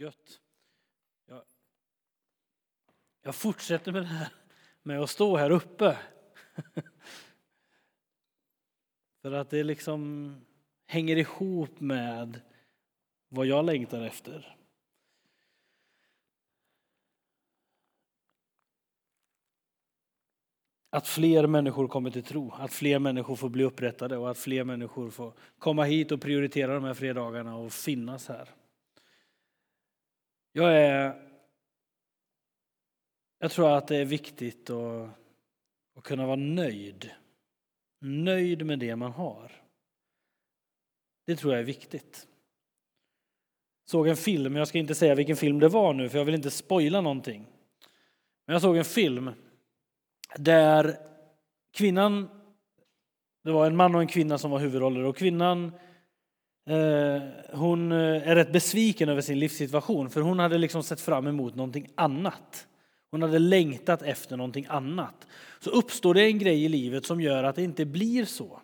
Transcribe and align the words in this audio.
Gött. 0.00 0.40
Jag, 1.26 1.42
jag 3.22 3.34
fortsätter 3.34 3.92
med 3.92 4.02
det 4.02 4.06
här 4.06 4.32
med 4.82 5.00
att 5.00 5.10
stå 5.10 5.36
här 5.36 5.50
uppe. 5.50 5.98
För 9.22 9.32
att 9.32 9.50
det 9.50 9.64
liksom 9.64 10.34
hänger 10.86 11.16
ihop 11.16 11.80
med 11.80 12.40
vad 13.28 13.46
jag 13.46 13.64
längtar 13.64 14.02
efter. 14.02 14.56
Att 20.90 21.08
fler 21.08 21.46
människor 21.46 21.88
kommer 21.88 22.10
till 22.10 22.24
tro, 22.24 22.52
att 22.52 22.72
fler 22.72 22.98
människor 22.98 23.36
får 23.36 23.48
bli 23.48 23.64
upprättade 23.64 24.16
och 24.16 24.30
att 24.30 24.38
fler 24.38 24.64
människor 24.64 25.10
får 25.10 25.32
komma 25.58 25.84
hit 25.84 26.12
och 26.12 26.20
prioritera 26.20 26.74
de 26.74 26.84
här 26.84 26.94
fredagarna 26.94 27.56
och 27.56 27.72
finnas 27.72 28.28
här. 28.28 28.57
Jag, 30.58 30.76
är, 30.76 31.14
jag 33.38 33.50
tror 33.50 33.70
att 33.70 33.88
det 33.88 33.96
är 33.96 34.04
viktigt 34.04 34.70
att, 34.70 35.08
att 35.96 36.04
kunna 36.04 36.26
vara 36.26 36.36
nöjd. 36.36 37.10
Nöjd 38.00 38.66
med 38.66 38.78
det 38.78 38.96
man 38.96 39.12
har. 39.12 39.52
Det 41.26 41.36
tror 41.36 41.52
jag 41.52 41.60
är 41.60 41.64
viktigt. 41.64 42.28
Såg 43.84 44.08
en 44.08 44.16
film, 44.16 44.56
jag 44.56 44.68
ska 44.68 44.78
inte 44.78 44.94
säga 44.94 45.14
vilken 45.14 45.36
film 45.36 45.58
det 45.58 45.68
var 45.68 45.92
nu 45.92 46.08
för 46.08 46.18
jag 46.18 46.24
vill 46.24 46.34
inte 46.34 46.50
spoila 46.50 47.00
någonting. 47.00 47.46
Men 48.46 48.52
jag 48.52 48.62
såg 48.62 48.76
en 48.76 48.84
film 48.84 49.30
där 50.38 50.96
kvinnan, 51.72 52.28
det 53.44 53.50
var 53.50 53.66
en 53.66 53.76
man 53.76 53.94
och 53.94 54.00
en 54.00 54.08
kvinna 54.08 54.38
som 54.38 54.50
var 54.50 54.58
huvudroller 54.58 55.04
och 55.04 55.16
kvinnan 55.16 55.72
Eh, 56.68 57.22
hon 57.52 57.92
eh, 57.92 58.28
är 58.28 58.34
rätt 58.34 58.52
besviken 58.52 59.08
över 59.08 59.20
sin 59.20 59.38
livssituation 59.38 60.10
för 60.10 60.20
hon 60.20 60.38
hade 60.38 60.58
liksom 60.58 60.82
sett 60.82 61.00
fram 61.00 61.26
emot 61.26 61.54
någonting 61.54 61.88
annat. 61.94 62.66
Hon 63.10 63.22
hade 63.22 63.38
längtat 63.38 64.02
efter 64.02 64.36
någonting 64.36 64.66
annat. 64.68 65.26
Så 65.60 65.70
uppstår 65.70 66.14
det 66.14 66.22
en 66.22 66.38
grej 66.38 66.64
i 66.64 66.68
livet 66.68 67.06
som 67.06 67.20
gör 67.20 67.44
att 67.44 67.56
det 67.56 67.62
inte 67.62 67.84
blir 67.84 68.24
så. 68.24 68.60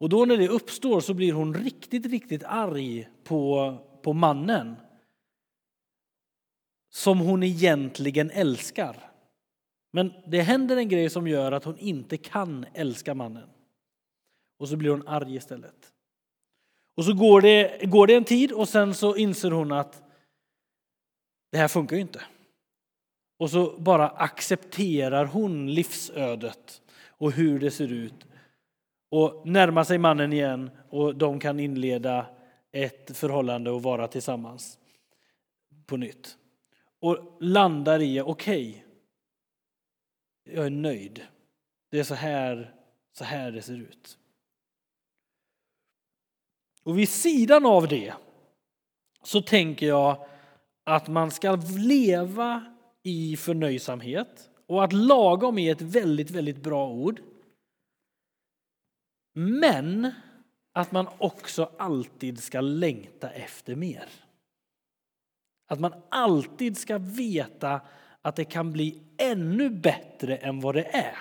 Och 0.00 0.08
då 0.08 0.24
när 0.24 0.36
det 0.36 0.48
uppstår 0.48 1.00
så 1.00 1.14
blir 1.14 1.32
hon 1.32 1.54
riktigt, 1.54 2.06
riktigt 2.06 2.44
arg 2.44 3.08
på, 3.24 3.74
på 4.02 4.12
mannen. 4.12 4.76
Som 6.90 7.18
hon 7.18 7.42
egentligen 7.42 8.30
älskar. 8.30 9.10
Men 9.92 10.12
det 10.26 10.40
händer 10.40 10.76
en 10.76 10.88
grej 10.88 11.10
som 11.10 11.28
gör 11.28 11.52
att 11.52 11.64
hon 11.64 11.78
inte 11.78 12.16
kan 12.16 12.66
älska 12.74 13.14
mannen. 13.14 13.48
Och 14.58 14.68
så 14.68 14.76
blir 14.76 14.90
hon 14.90 15.08
arg 15.08 15.36
istället. 15.36 15.92
Och 16.98 17.04
så 17.04 17.12
går 17.12 17.40
det, 17.40 17.86
går 17.86 18.06
det 18.06 18.14
en 18.14 18.24
tid 18.24 18.52
och 18.52 18.68
sen 18.68 18.94
så 18.94 19.16
inser 19.16 19.50
hon 19.50 19.72
att 19.72 20.02
det 21.52 21.58
här 21.58 21.68
funkar 21.68 21.96
ju 21.96 22.02
inte. 22.02 22.22
Och 23.38 23.50
så 23.50 23.78
bara 23.78 24.08
accepterar 24.08 25.24
hon 25.24 25.74
livsödet 25.74 26.82
och 27.08 27.32
hur 27.32 27.60
det 27.60 27.70
ser 27.70 27.92
ut. 27.92 28.26
Och 29.10 29.46
närmar 29.46 29.84
sig 29.84 29.98
mannen 29.98 30.32
igen 30.32 30.70
och 30.88 31.16
de 31.16 31.40
kan 31.40 31.60
inleda 31.60 32.26
ett 32.72 33.16
förhållande 33.16 33.70
och 33.70 33.82
vara 33.82 34.08
tillsammans 34.08 34.78
på 35.86 35.96
nytt. 35.96 36.36
Och 37.00 37.36
landar 37.40 38.02
i, 38.02 38.20
okej, 38.20 38.68
okay, 38.70 38.82
jag 40.56 40.66
är 40.66 40.70
nöjd. 40.70 41.26
Det 41.90 41.98
är 41.98 42.04
så 42.04 42.14
här, 42.14 42.74
så 43.12 43.24
här 43.24 43.52
det 43.52 43.62
ser 43.62 43.76
ut. 43.76 44.18
Och 46.88 46.98
vid 46.98 47.08
sidan 47.08 47.66
av 47.66 47.88
det 47.88 48.14
så 49.22 49.42
tänker 49.42 49.86
jag 49.86 50.26
att 50.84 51.08
man 51.08 51.30
ska 51.30 51.56
leva 51.76 52.76
i 53.02 53.36
förnöjsamhet 53.36 54.50
och 54.66 54.84
att 54.84 54.92
lagom 54.92 55.58
är 55.58 55.72
ett 55.72 55.82
väldigt, 55.82 56.30
väldigt 56.30 56.56
bra 56.56 56.88
ord. 56.88 57.20
Men 59.34 60.12
att 60.72 60.92
man 60.92 61.08
också 61.18 61.70
alltid 61.78 62.42
ska 62.42 62.60
längta 62.60 63.30
efter 63.30 63.76
mer. 63.76 64.08
Att 65.66 65.80
man 65.80 65.92
alltid 66.08 66.78
ska 66.78 66.98
veta 66.98 67.80
att 68.22 68.36
det 68.36 68.44
kan 68.44 68.72
bli 68.72 69.02
ännu 69.18 69.70
bättre 69.70 70.36
än 70.36 70.60
vad 70.60 70.74
det 70.74 70.96
är. 70.96 71.18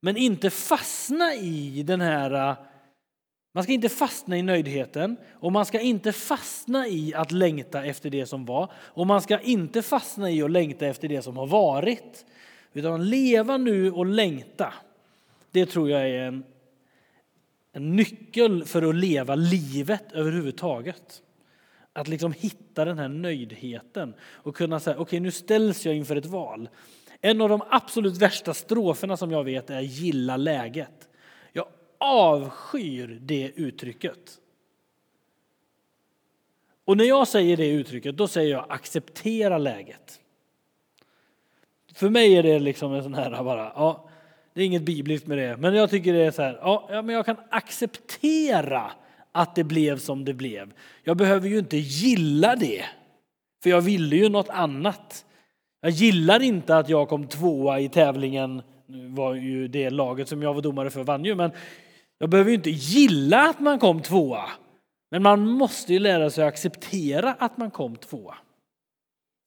Men 0.00 0.16
inte 0.16 0.50
fastna 0.50 1.34
i 1.34 1.82
den 1.82 2.00
här... 2.00 2.56
Man 3.56 3.64
ska 3.64 3.72
inte 3.72 3.88
fastna 3.88 4.38
i 4.38 4.42
nöjdheten 4.42 5.16
och 5.32 5.52
man 5.52 5.66
ska 5.66 5.80
inte 5.80 6.12
fastna 6.12 6.88
i 6.88 7.14
att 7.14 7.32
längta 7.32 7.84
efter 7.84 8.10
det 8.10 8.26
som 8.26 8.44
var 8.44 8.70
och 8.74 9.06
man 9.06 9.22
ska 9.22 9.38
inte 9.38 9.82
fastna 9.82 10.30
i 10.30 10.42
att 10.42 10.50
längta 10.50 10.86
efter 10.86 11.08
det 11.08 11.22
som 11.22 11.36
har 11.36 11.46
varit. 11.46 12.26
Utan 12.72 13.08
leva 13.10 13.56
nu 13.56 13.92
och 13.92 14.06
längta. 14.06 14.74
Det 15.50 15.66
tror 15.66 15.90
jag 15.90 16.00
är 16.00 16.20
en, 16.20 16.44
en 17.72 17.96
nyckel 17.96 18.64
för 18.64 18.82
att 18.82 18.94
leva 18.94 19.34
livet 19.34 20.12
överhuvudtaget. 20.12 21.22
Att 21.92 22.08
liksom 22.08 22.32
hitta 22.32 22.84
den 22.84 22.98
här 22.98 23.08
nöjdheten 23.08 24.14
och 24.20 24.56
kunna 24.56 24.80
säga 24.80 24.96
okej 24.96 25.02
okay, 25.02 25.20
nu 25.20 25.30
ställs 25.30 25.86
jag 25.86 25.94
inför 25.94 26.16
ett 26.16 26.26
val. 26.26 26.68
En 27.20 27.40
av 27.40 27.48
de 27.48 27.62
absolut 27.70 28.16
värsta 28.16 28.54
stroferna 28.54 29.16
som 29.16 29.30
jag 29.30 29.44
vet 29.44 29.70
är 29.70 29.80
gilla 29.80 30.36
läget. 30.36 31.08
Jag 32.04 32.12
avskyr 32.12 33.18
det 33.22 33.52
uttrycket. 33.56 34.18
Och 36.84 36.96
när 36.96 37.04
jag 37.04 37.28
säger 37.28 37.56
det 37.56 37.68
uttrycket 37.68 38.16
då 38.16 38.28
säger 38.28 38.50
jag 38.50 38.66
acceptera 38.68 39.58
läget. 39.58 40.20
För 41.94 42.08
mig 42.08 42.36
är 42.36 42.42
det 42.42 42.58
liksom 42.58 42.94
en 42.94 43.02
sån 43.02 43.14
här 43.14 43.44
bara, 43.44 43.72
ja, 43.76 44.08
det 44.54 44.62
är 44.62 44.66
inget 44.66 44.82
bibliskt 44.82 45.26
med 45.26 45.38
det, 45.38 45.56
men 45.56 45.74
jag 45.74 45.90
tycker 45.90 46.12
det 46.12 46.22
är 46.22 46.30
så 46.30 46.42
här, 46.42 46.58
ja, 46.62 46.88
men 46.88 47.08
jag 47.08 47.26
kan 47.26 47.36
acceptera 47.50 48.90
att 49.32 49.54
det 49.54 49.64
blev 49.64 49.98
som 49.98 50.24
det 50.24 50.34
blev. 50.34 50.72
Jag 51.02 51.16
behöver 51.16 51.48
ju 51.48 51.58
inte 51.58 51.76
gilla 51.76 52.56
det, 52.56 52.84
för 53.62 53.70
jag 53.70 53.80
ville 53.80 54.16
ju 54.16 54.28
något 54.28 54.48
annat. 54.48 55.24
Jag 55.80 55.90
gillar 55.90 56.42
inte 56.42 56.76
att 56.76 56.88
jag 56.88 57.08
kom 57.08 57.26
tvåa 57.26 57.80
i 57.80 57.88
tävlingen, 57.88 58.62
nu 58.86 59.08
var 59.08 59.34
ju 59.34 59.68
det 59.68 59.90
laget 59.90 60.28
som 60.28 60.42
jag 60.42 60.54
var 60.54 60.62
domare 60.62 60.90
för 60.90 61.04
vann 61.04 61.24
ju, 61.24 61.34
men 61.34 61.50
jag 62.18 62.30
behöver 62.30 62.50
ju 62.50 62.56
inte 62.56 62.70
gilla 62.70 63.48
att 63.48 63.60
man 63.60 63.78
kom 63.78 64.02
tvåa. 64.02 64.50
Men 65.10 65.22
man 65.22 65.48
måste 65.48 65.92
ju 65.92 65.98
lära 65.98 66.30
sig 66.30 66.44
att 66.44 66.48
acceptera 66.48 67.32
att 67.32 67.56
man 67.56 67.70
kom 67.70 67.96
tvåa. 67.96 68.36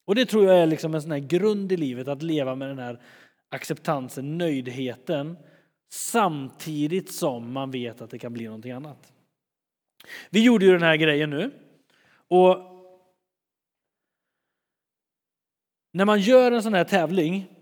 Och 0.06 0.16
det 0.16 0.26
tror 0.26 0.46
jag 0.46 0.58
är 0.58 0.66
liksom 0.66 0.96
en 0.96 1.02
sån 1.02 1.12
här 1.12 1.20
grund 1.20 1.72
i 1.72 1.78
livet, 1.78 2.08
att 2.08 2.22
leva 2.22 2.56
med 2.56 2.68
den 2.68 2.80
här 2.80 3.02
acceptansen, 3.50 4.38
nöjdheten, 4.38 5.38
samtidigt 5.94 7.12
som 7.12 7.52
man 7.52 7.72
vet 7.72 8.02
att 8.02 8.10
det 8.10 8.20
kan 8.20 8.34
bli 8.34 8.46
någonting 8.46 8.72
annat. 8.72 9.14
Vi 10.30 10.44
gjorde 10.44 10.66
ju 10.66 10.72
den 10.72 10.84
här 10.84 10.96
grejen 10.96 11.30
nu. 11.30 11.52
Och 12.28 12.58
när 15.94 16.06
man 16.06 16.20
gör 16.20 16.52
en 16.52 16.64
sån 16.64 16.74
här 16.74 16.84
tävling 16.84 17.57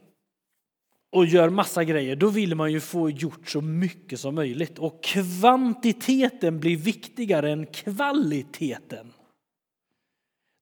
och 1.15 1.25
gör 1.25 1.49
massa 1.49 1.83
grejer, 1.83 2.15
då 2.15 2.29
vill 2.29 2.55
man 2.55 2.71
ju 2.71 2.79
få 2.79 3.09
gjort 3.09 3.49
så 3.49 3.61
mycket 3.61 4.19
som 4.19 4.35
möjligt. 4.35 4.79
Och 4.79 5.03
kvantiteten 5.03 6.59
blir 6.59 6.77
viktigare 6.77 7.51
än 7.51 7.65
kvaliteten. 7.65 9.13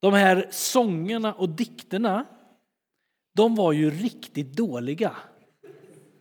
De 0.01 0.13
här 0.13 0.47
sångerna 0.51 1.33
och 1.33 1.49
dikterna, 1.49 2.25
de 3.35 3.55
var 3.55 3.71
ju 3.71 3.89
riktigt 3.89 4.53
dåliga. 4.53 5.15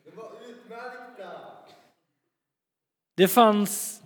Det 0.04 0.16
var 0.16 0.32
utmärkta! 0.48 1.30
Det 3.16 3.28
fanns 3.28 4.02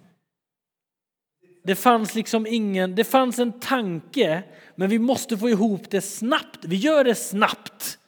det 1.65 1.75
fanns 1.75 2.15
liksom 2.15 2.47
ingen, 2.47 2.95
det 2.95 3.05
fanns 3.05 3.39
en 3.39 3.61
tanke, 3.61 4.43
men 4.75 4.91
vi 4.91 4.99
måste 4.99 5.39
få 5.39 5.51
ihop 5.51 5.91
det 5.91 6.01
snabbt. 6.01 6.65
Vi 6.65 6.77
gör 6.77 7.05
det 7.05 7.15
snabbt. 7.15 7.99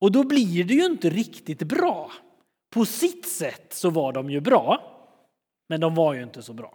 Och 0.00 0.12
då 0.12 0.24
blir 0.24 0.64
det 0.64 0.74
ju 0.74 0.84
inte 0.84 1.10
riktigt 1.10 1.62
bra. 1.62 2.12
På 2.70 2.84
sitt 2.84 3.28
sätt 3.28 3.72
så 3.72 3.90
var 3.90 4.12
de 4.12 4.30
ju 4.30 4.40
bra, 4.40 4.82
men 5.68 5.80
de 5.80 5.94
var 5.94 6.14
ju 6.14 6.22
inte 6.22 6.42
så 6.42 6.52
bra. 6.52 6.74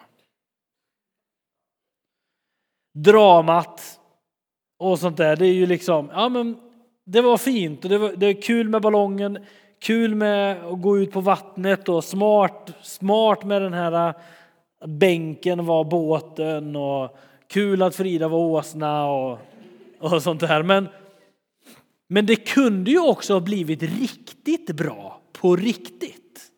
Dramat 2.94 4.00
och 4.78 5.00
sånt 5.00 5.18
där, 5.18 5.36
det 5.36 5.48
är 5.48 5.54
ju 5.54 5.66
liksom, 5.66 6.10
ja 6.14 6.30
men 6.30 6.58
det 7.06 7.22
var 7.22 7.38
fint 7.38 7.84
och 7.84 7.90
det, 7.90 7.98
var, 7.98 8.12
det 8.12 8.26
är 8.26 8.42
kul 8.42 8.70
med 8.70 8.82
ballongen, 8.82 9.46
kul 9.80 10.16
med 10.16 10.66
att 10.66 10.82
gå 10.82 10.98
ut 10.98 11.12
på 11.12 11.22
vattnet 11.22 11.90
och 11.90 12.04
smart, 12.04 12.74
smart 12.82 13.44
med 13.44 13.62
den 13.62 13.74
här 13.74 14.08
äh, 14.08 14.16
bänken 14.88 15.66
var 15.66 15.84
båten 15.84 16.76
och 16.76 17.18
kul 17.48 17.82
att 17.82 17.96
Frida 17.96 18.28
var 18.28 18.40
åsna 18.40 19.08
och, 19.08 19.40
och 20.00 20.24
sånt 20.24 20.42
där. 20.42 20.64
Men, 20.64 20.88
men 22.08 22.26
det 22.26 22.36
kunde 22.36 22.92
ju 22.92 23.00
också 23.00 23.34
ha 23.34 23.40
blivit 23.40 23.84
riktigt 23.84 24.72
bra 24.72 25.22
på 25.32 25.56
riktigt. 25.56 26.52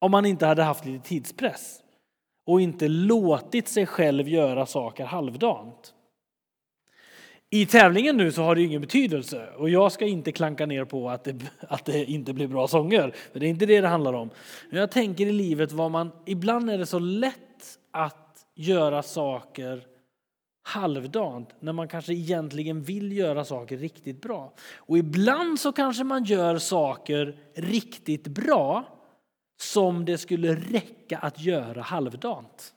Om 0.00 0.10
man 0.10 0.26
inte 0.26 0.46
hade 0.46 0.62
haft 0.62 0.84
lite 0.84 1.08
tidspress. 1.08 1.80
och 2.46 2.60
inte 2.60 2.88
låtit 2.88 3.68
sig 3.68 3.86
själv 3.86 4.28
göra 4.28 4.66
saker 4.66 5.04
halvdant. 5.04 5.94
I 7.50 7.66
tävlingen 7.66 8.16
nu 8.16 8.32
så 8.32 8.42
har 8.42 8.54
det 8.54 8.62
ingen 8.62 8.80
betydelse 8.80 9.48
och 9.56 9.70
jag 9.70 9.92
ska 9.92 10.06
inte 10.06 10.32
klanka 10.32 10.66
ner 10.66 10.84
på 10.84 11.10
att 11.10 11.24
det, 11.24 11.36
att 11.60 11.84
det 11.84 12.04
inte 12.04 12.32
blir 12.32 12.46
bra 12.46 12.68
sånger, 12.68 13.14
för 13.32 13.40
det 13.40 13.46
är 13.46 13.50
inte 13.50 13.66
det 13.66 13.80
det 13.80 13.88
handlar 13.88 14.12
om. 14.12 14.30
Men 14.70 14.80
jag 14.80 14.90
tänker 14.90 15.26
i 15.26 15.32
livet 15.32 15.72
vad 15.72 15.90
man, 15.90 16.10
ibland 16.26 16.70
är 16.70 16.78
det 16.78 16.86
så 16.86 16.98
lätt 16.98 17.78
att 17.90 18.46
göra 18.54 19.02
saker 19.02 19.82
halvdant 20.68 21.54
när 21.60 21.72
man 21.72 21.88
kanske 21.88 22.12
egentligen 22.12 22.82
vill 22.82 23.12
göra 23.12 23.44
saker 23.44 23.76
riktigt 23.76 24.22
bra. 24.22 24.52
Och 24.76 24.98
ibland 24.98 25.60
så 25.60 25.72
kanske 25.72 26.04
man 26.04 26.24
gör 26.24 26.58
saker 26.58 27.38
riktigt 27.54 28.28
bra 28.28 28.84
som 29.60 30.04
det 30.04 30.18
skulle 30.18 30.54
räcka 30.54 31.18
att 31.18 31.40
göra 31.40 31.82
halvdant. 31.82 32.74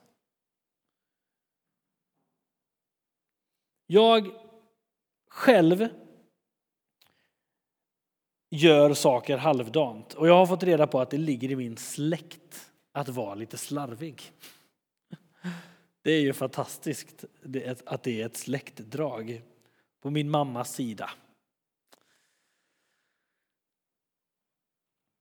Jag 3.86 4.30
själv 5.28 5.88
gör 8.50 8.94
saker 8.94 9.36
halvdant 9.36 10.14
och 10.14 10.28
jag 10.28 10.34
har 10.34 10.46
fått 10.46 10.62
reda 10.62 10.86
på 10.86 11.00
att 11.00 11.10
det 11.10 11.18
ligger 11.18 11.50
i 11.50 11.56
min 11.56 11.76
släkt 11.76 12.72
att 12.92 13.08
vara 13.08 13.34
lite 13.34 13.58
slarvig. 13.58 14.32
Det 16.02 16.10
är 16.10 16.20
ju 16.20 16.32
fantastiskt 16.32 17.24
att 17.86 18.02
det 18.02 18.22
är 18.22 18.26
ett 18.26 18.36
släktdrag 18.36 19.42
på 20.00 20.10
min 20.10 20.30
mammas 20.30 20.74
sida. 20.74 21.10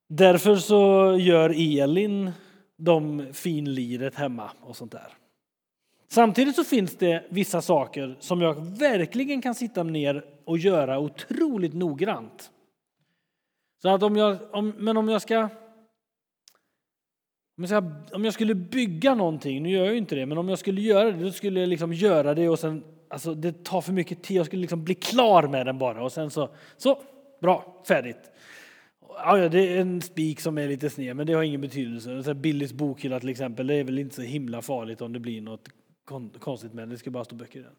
Därför 0.07 0.55
så 0.55 1.15
gör 1.19 1.79
Elin 1.79 2.31
de 2.75 3.33
finliret 3.33 4.15
hemma 4.15 4.51
och 4.61 4.75
sånt 4.75 4.91
där. 4.91 5.17
Samtidigt 6.07 6.55
så 6.55 6.63
finns 6.63 6.95
det 6.95 7.25
vissa 7.29 7.61
saker 7.61 8.17
som 8.19 8.41
jag 8.41 8.77
verkligen 8.77 9.41
kan 9.41 9.55
sitta 9.55 9.83
ner 9.83 10.25
och 10.45 10.57
göra 10.57 10.99
otroligt 10.99 11.73
noggrant. 11.73 12.51
Så 13.81 13.89
att 13.89 14.03
om 14.03 14.15
jag, 14.15 14.37
om, 14.51 14.73
men 14.77 14.97
om 14.97 15.09
jag 15.09 15.21
ska 15.21 15.49
om 18.11 18.23
jag, 18.23 18.33
skulle 18.33 18.55
bygga 18.55 19.15
någonting, 19.15 19.63
nu 19.63 19.69
gör 19.69 19.83
jag 19.83 19.91
ju 19.91 19.97
inte 19.97 20.15
det, 20.15 20.25
men 20.25 20.37
om 20.37 20.49
jag 20.49 20.59
skulle 20.59 20.81
göra 20.81 21.11
det, 21.11 21.23
då 21.23 21.31
skulle 21.31 21.59
jag 21.59 21.69
liksom 21.69 21.93
göra 21.93 22.33
det 22.33 22.49
och 22.49 22.59
sen, 22.59 22.83
alltså 23.07 23.33
det 23.33 23.63
tar 23.63 23.81
för 23.81 23.93
mycket 23.93 24.23
tid, 24.23 24.37
jag 24.37 24.45
skulle 24.45 24.61
liksom 24.61 24.83
bli 24.83 24.95
klar 24.95 25.47
med 25.47 25.65
den 25.65 25.77
bara 25.77 26.03
och 26.03 26.11
sen 26.11 26.29
så, 26.29 26.49
så, 26.77 27.01
bra, 27.41 27.83
färdigt. 27.87 28.31
Ja, 29.25 29.49
det 29.49 29.77
är 29.77 29.81
en 29.81 30.01
spik 30.01 30.39
som 30.39 30.57
är 30.57 30.67
lite 30.67 30.89
sned, 30.89 31.15
men 31.15 31.27
det 31.27 31.33
har 31.33 31.43
ingen 31.43 31.61
betydelse. 31.61 32.33
Billys 32.33 32.73
bokhylla 32.73 33.19
till 33.19 33.29
exempel, 33.29 33.67
det 33.67 33.75
är 33.75 33.83
väl 33.83 33.99
inte 33.99 34.15
så 34.15 34.21
himla 34.21 34.61
farligt 34.61 35.01
om 35.01 35.13
det 35.13 35.19
blir 35.19 35.41
något 35.41 35.69
konstigt 36.39 36.73
med 36.73 36.81
den, 36.81 36.89
det 36.89 36.97
ska 36.97 37.09
bara 37.09 37.25
stå 37.25 37.35
böcker 37.35 37.59
i 37.59 37.63
den. 37.63 37.75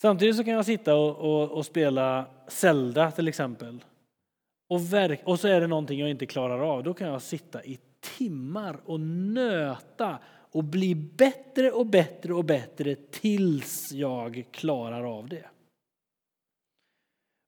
Samtidigt 0.00 0.36
så 0.36 0.44
kan 0.44 0.54
jag 0.54 0.66
sitta 0.66 0.94
och, 0.94 1.16
och, 1.16 1.50
och 1.50 1.66
spela 1.66 2.26
Zelda 2.48 3.10
till 3.10 3.28
exempel. 3.28 3.84
Och, 4.68 4.92
verk, 4.92 5.20
och 5.24 5.40
så 5.40 5.48
är 5.48 5.60
det 5.60 5.66
någonting 5.66 6.00
jag 6.00 6.10
inte 6.10 6.26
klarar 6.26 6.60
av, 6.60 6.82
då 6.82 6.94
kan 6.94 7.08
jag 7.08 7.22
sitta 7.22 7.64
i 7.64 7.78
timmar 8.00 8.80
och 8.84 9.00
nöta 9.00 10.18
och 10.52 10.64
bli 10.64 10.94
bättre 10.94 11.70
och 11.70 11.86
bättre 11.86 12.34
och 12.34 12.44
bättre 12.44 12.94
tills 12.94 13.92
jag 13.92 14.44
klarar 14.50 15.18
av 15.18 15.28
det. 15.28 15.44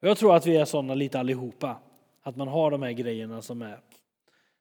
Jag 0.00 0.18
tror 0.18 0.36
att 0.36 0.46
vi 0.46 0.56
är 0.56 0.64
sådana 0.64 0.94
lite 0.94 1.20
allihopa, 1.20 1.80
att 2.22 2.36
man 2.36 2.48
har 2.48 2.70
de 2.70 2.82
här 2.82 2.92
grejerna 2.92 3.42
som 3.42 3.62
är 3.62 3.80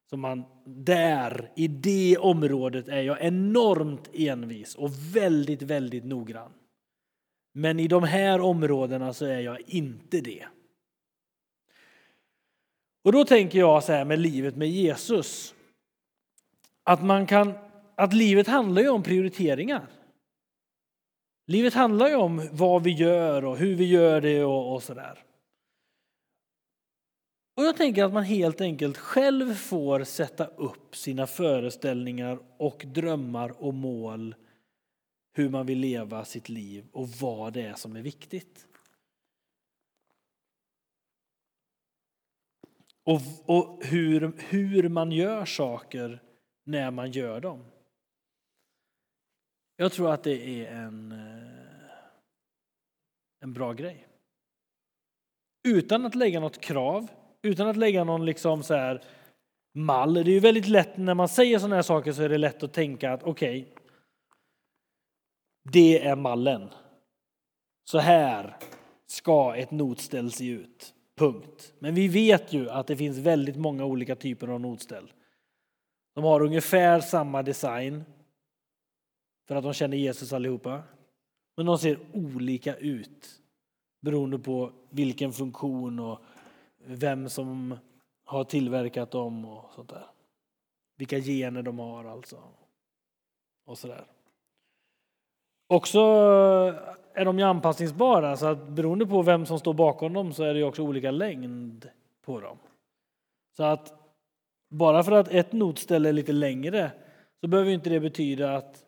som 0.09 0.19
man 0.19 0.43
där, 0.65 1.51
i 1.55 1.67
det 1.67 2.17
området, 2.17 2.87
är 2.87 3.01
jag 3.01 3.21
enormt 3.21 4.09
envis 4.13 4.75
och 4.75 4.91
väldigt, 5.15 5.61
väldigt 5.61 6.05
noggrann. 6.05 6.51
Men 7.53 7.79
i 7.79 7.87
de 7.87 8.03
här 8.03 8.41
områdena 8.41 9.13
så 9.13 9.25
är 9.25 9.39
jag 9.39 9.61
inte 9.67 10.21
det. 10.21 10.45
Och 13.07 13.13
då 13.13 13.25
tänker 13.25 13.59
jag 13.59 13.83
så 13.83 13.91
här 13.91 14.05
med 14.05 14.19
livet 14.19 14.55
med 14.55 14.69
Jesus. 14.69 15.55
Att, 16.83 17.03
man 17.03 17.25
kan, 17.27 17.53
att 17.95 18.13
livet 18.13 18.47
handlar 18.47 18.81
ju 18.81 18.89
om 18.89 19.03
prioriteringar. 19.03 19.87
Livet 21.45 21.73
handlar 21.73 22.07
ju 22.07 22.15
om 22.15 22.49
vad 22.51 22.83
vi 22.83 22.91
gör 22.91 23.45
och 23.45 23.57
hur 23.57 23.75
vi 23.75 23.85
gör 23.85 24.21
det 24.21 24.43
och, 24.43 24.73
och 24.73 24.83
sådär. 24.83 25.23
Och 27.57 27.63
jag 27.63 27.77
tänker 27.77 28.03
att 28.03 28.13
man 28.13 28.23
helt 28.23 28.61
enkelt 28.61 28.97
själv 28.97 29.53
får 29.53 30.03
sätta 30.03 30.45
upp 30.45 30.95
sina 30.95 31.27
föreställningar 31.27 32.39
och 32.57 32.85
drömmar 32.87 33.63
och 33.63 33.73
mål 33.73 34.35
hur 35.33 35.49
man 35.49 35.65
vill 35.65 35.79
leva 35.79 36.25
sitt 36.25 36.49
liv 36.49 36.85
och 36.91 37.09
vad 37.09 37.53
det 37.53 37.61
är 37.61 37.73
som 37.73 37.95
är 37.95 38.01
viktigt. 38.01 38.66
Och, 43.07 43.21
och 43.45 43.85
hur, 43.85 44.33
hur 44.49 44.89
man 44.89 45.11
gör 45.11 45.45
saker 45.45 46.21
när 46.65 46.91
man 46.91 47.11
gör 47.11 47.41
dem. 47.41 47.65
Jag 49.75 49.91
tror 49.91 50.11
att 50.11 50.23
det 50.23 50.65
är 50.65 50.71
en, 50.71 51.11
eh, 51.11 51.89
en 53.41 53.53
bra 53.53 53.73
grej. 53.73 54.07
Utan 55.67 56.05
att 56.05 56.15
lägga 56.15 56.39
något 56.39 56.61
krav, 56.61 57.07
utan 57.41 57.67
att 57.67 57.77
lägga 57.77 58.03
någon 58.03 58.25
liksom 58.25 58.63
så 58.63 58.73
här 58.73 59.03
mall. 59.73 60.13
Det 60.13 60.21
är 60.21 60.33
ju 60.33 60.39
väldigt 60.39 60.67
lätt 60.67 60.97
när 60.97 61.13
man 61.13 61.29
säger 61.29 61.59
sådana 61.59 61.75
här 61.75 61.81
saker 61.81 62.11
så 62.11 62.23
är 62.23 62.29
det 62.29 62.37
lätt 62.37 62.63
att 62.63 62.73
tänka 62.73 63.13
att 63.13 63.23
okej, 63.23 63.61
okay, 63.61 63.73
det 65.71 66.05
är 66.05 66.15
mallen. 66.15 66.69
Så 67.83 67.99
här 67.99 68.57
ska 69.05 69.55
ett 69.55 69.71
notställ 69.71 70.31
se 70.31 70.47
ut. 70.47 70.93
Punkt. 71.17 71.73
Men 71.79 71.95
vi 71.95 72.07
vet 72.07 72.53
ju 72.53 72.69
att 72.69 72.87
det 72.87 72.97
finns 72.97 73.17
väldigt 73.17 73.55
många 73.55 73.85
olika 73.85 74.15
typer 74.15 74.47
av 74.47 74.59
notställ. 74.59 75.13
De 76.13 76.23
har 76.23 76.41
ungefär 76.41 76.99
samma 76.99 77.43
design 77.43 78.03
för 79.47 79.55
att 79.55 79.63
de 79.63 79.73
känner 79.73 79.97
Jesus 79.97 80.33
allihopa. 80.33 80.83
Men 81.55 81.65
de 81.65 81.77
ser 81.77 81.99
olika 82.13 82.75
ut 82.75 83.41
beroende 84.01 84.39
på 84.39 84.71
vilken 84.89 85.33
funktion 85.33 85.99
och 85.99 86.19
vem 86.85 87.29
som 87.29 87.77
har 88.23 88.43
tillverkat 88.43 89.11
dem 89.11 89.45
och 89.45 89.73
sånt 89.75 89.89
där. 89.89 90.05
Vilka 90.97 91.19
gener 91.19 91.61
de 91.61 91.79
har 91.79 92.05
alltså. 92.05 92.43
Och 93.65 93.77
sådär. 93.77 94.05
Också 95.67 95.99
är 97.13 97.25
de 97.25 97.39
ju 97.39 97.45
anpassningsbara 97.45 98.37
så 98.37 98.45
att 98.45 98.67
beroende 98.67 99.05
på 99.05 99.21
vem 99.21 99.45
som 99.45 99.59
står 99.59 99.73
bakom 99.73 100.13
dem 100.13 100.33
så 100.33 100.43
är 100.43 100.53
det 100.53 100.63
också 100.63 100.81
olika 100.81 101.11
längd 101.11 101.89
på 102.25 102.39
dem. 102.39 102.57
Så 103.57 103.63
att 103.63 103.93
bara 104.69 105.03
för 105.03 105.11
att 105.11 105.27
ett 105.27 105.51
notställe 105.51 106.09
är 106.09 106.13
lite 106.13 106.31
längre 106.31 106.91
så 107.41 107.47
behöver 107.47 107.71
inte 107.71 107.89
det 107.89 107.99
betyda 107.99 108.55
att 108.55 108.83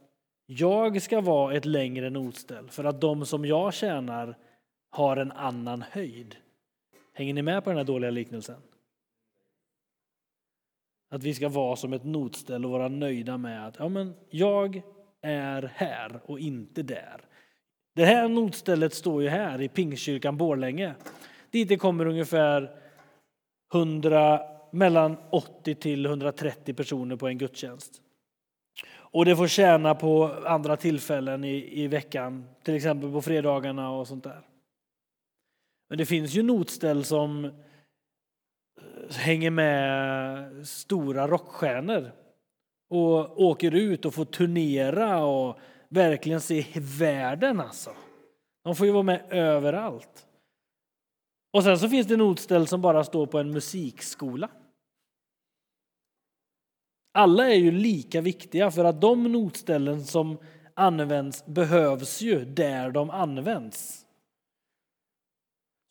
jag 0.45 1.01
ska 1.01 1.21
vara 1.21 1.53
ett 1.53 1.65
längre 1.65 2.09
notställ 2.09 2.69
för 2.69 2.83
att 2.83 3.01
de 3.01 3.25
som 3.25 3.45
jag 3.45 3.73
tjänar 3.73 4.37
har 4.89 5.17
en 5.17 5.31
annan 5.31 5.81
höjd. 5.91 6.35
Hänger 7.13 7.33
ni 7.33 7.41
med 7.41 7.63
på 7.63 7.69
den 7.69 7.77
här 7.77 7.83
dåliga 7.83 8.11
liknelsen? 8.11 8.61
Att 11.09 11.23
vi 11.23 11.33
ska 11.33 11.49
vara 11.49 11.75
som 11.75 11.93
ett 11.93 12.03
notställ 12.03 12.65
och 12.65 12.71
vara 12.71 12.87
nöjda 12.87 13.37
med 13.37 13.67
att 13.67 13.75
ja, 13.79 13.89
men 13.89 14.13
jag 14.29 14.81
är 15.21 15.71
här 15.75 16.19
och 16.25 16.39
inte 16.39 16.83
där. 16.83 17.21
Det 17.95 18.05
här 18.05 18.27
notstället 18.27 18.93
står 18.93 19.23
ju 19.23 19.29
här 19.29 19.61
i 19.61 19.69
Pingstkyrkan 19.69 20.37
Borlänge. 20.37 20.95
Dit 21.51 21.69
det 21.69 21.77
kommer 21.77 22.05
ungefär 22.05 22.75
100, 23.73 24.41
mellan 24.71 25.17
80 25.29 25.75
till 25.75 26.05
130 26.05 26.73
personer 26.73 27.15
på 27.15 27.27
en 27.27 27.37
gudstjänst. 27.37 28.01
Och 29.11 29.25
det 29.25 29.35
får 29.35 29.47
tjäna 29.47 29.95
på 29.95 30.25
andra 30.45 30.77
tillfällen 30.77 31.43
i, 31.43 31.83
i 31.83 31.87
veckan, 31.87 32.45
till 32.63 32.75
exempel 32.75 33.11
på 33.11 33.21
fredagarna 33.21 33.91
och 33.91 34.07
sånt 34.07 34.23
där. 34.23 34.41
Men 35.89 35.97
det 35.97 36.05
finns 36.05 36.33
ju 36.33 36.43
notställ 36.43 37.03
som 37.03 37.45
eh, 37.45 37.51
hänger 39.15 39.51
med 39.51 40.67
stora 40.67 41.27
rockstjärnor 41.27 42.11
och 42.89 43.41
åker 43.41 43.75
ut 43.75 44.05
och 44.05 44.13
får 44.13 44.25
turnera 44.25 45.25
och 45.25 45.59
verkligen 45.89 46.41
se 46.41 46.65
världen 46.99 47.59
alltså. 47.59 47.91
De 48.63 48.75
får 48.75 48.85
ju 48.85 48.91
vara 48.91 49.03
med 49.03 49.25
överallt. 49.29 50.27
Och 51.53 51.63
sen 51.63 51.79
så 51.79 51.89
finns 51.89 52.07
det 52.07 52.17
notställ 52.17 52.67
som 52.67 52.81
bara 52.81 53.03
står 53.03 53.25
på 53.25 53.39
en 53.39 53.51
musikskola. 53.51 54.49
Alla 57.11 57.49
är 57.49 57.55
ju 57.55 57.71
lika 57.71 58.21
viktiga 58.21 58.71
för 58.71 58.85
att 58.85 59.01
de 59.01 59.31
notställen 59.31 60.05
som 60.05 60.37
används 60.73 61.45
behövs 61.45 62.21
ju 62.21 62.45
där 62.45 62.91
de 62.91 63.09
används. 63.09 64.05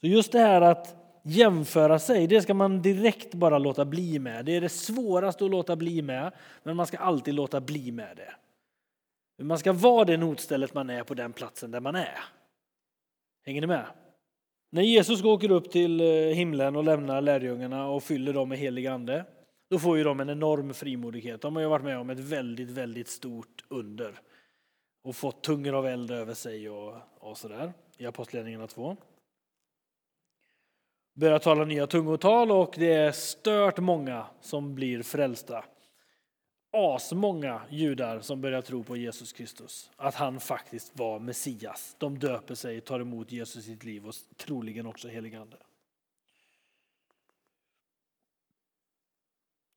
Så 0.00 0.06
just 0.06 0.32
det 0.32 0.38
här 0.38 0.60
att 0.60 0.97
jämföra 1.28 1.98
sig, 1.98 2.26
det 2.26 2.42
ska 2.42 2.54
man 2.54 2.82
direkt 2.82 3.34
bara 3.34 3.58
låta 3.58 3.84
bli 3.84 4.18
med. 4.18 4.44
Det 4.44 4.56
är 4.56 4.60
det 4.60 4.68
svåraste 4.68 5.44
att 5.44 5.50
låta 5.50 5.76
bli 5.76 6.02
med, 6.02 6.32
men 6.62 6.76
man 6.76 6.86
ska 6.86 6.98
alltid 6.98 7.34
låta 7.34 7.60
bli 7.60 7.92
med 7.92 8.16
det. 8.16 8.34
Man 9.44 9.58
ska 9.58 9.72
vara 9.72 10.04
det 10.04 10.16
notstället 10.16 10.74
man 10.74 10.90
är 10.90 11.04
på 11.04 11.14
den 11.14 11.32
platsen 11.32 11.70
där 11.70 11.80
man 11.80 11.94
är. 11.94 12.18
Hänger 13.46 13.60
ni 13.60 13.66
med? 13.66 13.86
När 14.70 14.82
Jesus 14.82 15.24
åker 15.24 15.50
upp 15.50 15.70
till 15.70 16.00
eh, 16.00 16.34
himlen 16.34 16.76
och 16.76 16.84
lämnar 16.84 17.20
lärjungarna 17.20 17.88
och 17.88 18.02
fyller 18.02 18.32
dem 18.32 18.48
med 18.48 18.58
helig 18.58 18.86
ande, 18.86 19.24
då 19.70 19.78
får 19.78 19.98
ju 19.98 20.04
de 20.04 20.20
en 20.20 20.30
enorm 20.30 20.74
frimodighet. 20.74 21.40
De 21.40 21.56
har 21.56 21.62
ju 21.62 21.68
varit 21.68 21.84
med 21.84 21.98
om 21.98 22.10
ett 22.10 22.18
väldigt, 22.18 22.70
väldigt 22.70 23.08
stort 23.08 23.64
under 23.68 24.20
och 25.04 25.16
fått 25.16 25.42
tungor 25.42 25.74
av 25.74 25.86
eld 25.86 26.10
över 26.10 26.34
sig 26.34 26.70
och, 26.70 26.94
och 27.18 27.38
sådär 27.38 27.72
i 27.98 28.06
Apostlagärningarna 28.06 28.66
2. 28.66 28.96
Börjar 31.18 31.38
tala 31.38 31.64
nya 31.64 31.86
tungotal 31.86 32.50
och 32.50 32.74
det 32.78 32.92
är 32.92 33.12
stört 33.12 33.78
många 33.78 34.26
som 34.40 34.74
blir 34.74 35.02
frälsta. 35.02 35.64
Asmånga 36.72 37.62
judar 37.70 38.20
som 38.20 38.40
börjar 38.40 38.62
tro 38.62 38.84
på 38.84 38.96
Jesus 38.96 39.32
Kristus, 39.32 39.90
att 39.96 40.14
han 40.14 40.40
faktiskt 40.40 40.98
var 40.98 41.18
Messias. 41.18 41.96
De 41.98 42.18
döper 42.18 42.54
sig, 42.54 42.80
tar 42.80 43.00
emot 43.00 43.32
Jesus 43.32 43.56
i 43.56 43.62
sitt 43.62 43.84
liv 43.84 44.06
och 44.06 44.14
troligen 44.36 44.86
också 44.86 45.08
heligande. 45.08 45.56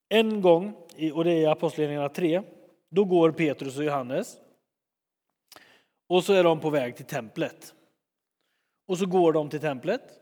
En 0.10 0.42
gång, 0.42 0.74
och 1.14 1.24
det 1.24 1.44
är 1.44 1.50
Apostlagärningarna 1.50 2.10
3, 2.10 2.44
då 2.90 3.06
går 3.06 3.32
Petrus 3.32 3.78
och 3.78 3.84
Johannes 3.84 4.38
och 6.08 6.24
så 6.24 6.34
är 6.34 6.44
de 6.44 6.60
på 6.60 6.70
väg 6.70 6.96
till 6.96 7.06
templet. 7.06 7.74
Och 8.88 8.98
så 8.98 9.06
går 9.06 9.34
de 9.34 9.50
till 9.50 9.62
templet. 9.62 10.21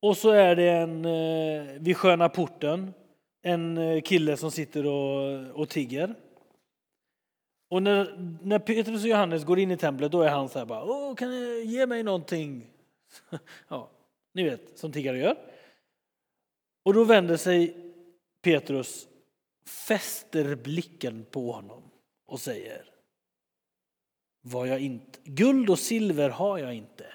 Och 0.00 0.16
så 0.16 0.30
är 0.30 0.56
det 0.56 0.70
en 0.70 1.04
eh, 1.04 1.80
vid 1.80 1.96
sköna 1.96 2.28
porten 2.28 2.94
en 3.42 3.78
eh, 3.78 4.00
kille 4.00 4.36
som 4.36 4.50
sitter 4.50 4.86
och, 4.86 5.60
och 5.60 5.68
tigger. 5.68 6.14
Och 7.68 7.82
när, 7.82 8.36
när 8.42 8.58
Petrus 8.58 9.02
och 9.02 9.08
Johannes 9.08 9.44
går 9.44 9.58
in 9.58 9.70
i 9.70 9.76
templet 9.76 10.12
då 10.12 10.22
är 10.22 10.30
han 10.30 10.48
så 10.48 10.58
här 10.58 10.66
bara 10.66 10.84
Åh, 10.84 11.14
kan 11.14 11.30
du 11.30 11.64
ge 11.64 11.86
mig 11.86 12.02
någonting? 12.02 12.66
ja, 13.68 13.90
ni 14.32 14.42
vet, 14.42 14.78
som 14.78 14.92
tiggare 14.92 15.18
gör. 15.18 15.36
Och 16.82 16.94
då 16.94 17.04
vänder 17.04 17.36
sig 17.36 17.76
Petrus, 18.42 19.08
fäster 19.66 20.56
blicken 20.56 21.26
på 21.30 21.52
honom 21.52 21.82
och 22.26 22.40
säger 22.40 22.84
vad 24.42 24.68
jag 24.68 24.80
inte, 24.80 25.18
guld 25.24 25.70
och 25.70 25.78
silver 25.78 26.30
har 26.30 26.58
jag 26.58 26.74
inte. 26.74 27.06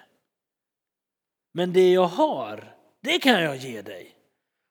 Men 1.51 1.73
det 1.73 1.91
jag 1.91 2.07
har, 2.07 2.74
det 3.05 3.19
kan 3.19 3.43
jag 3.43 3.55
ge 3.55 3.81
dig. 3.81 4.11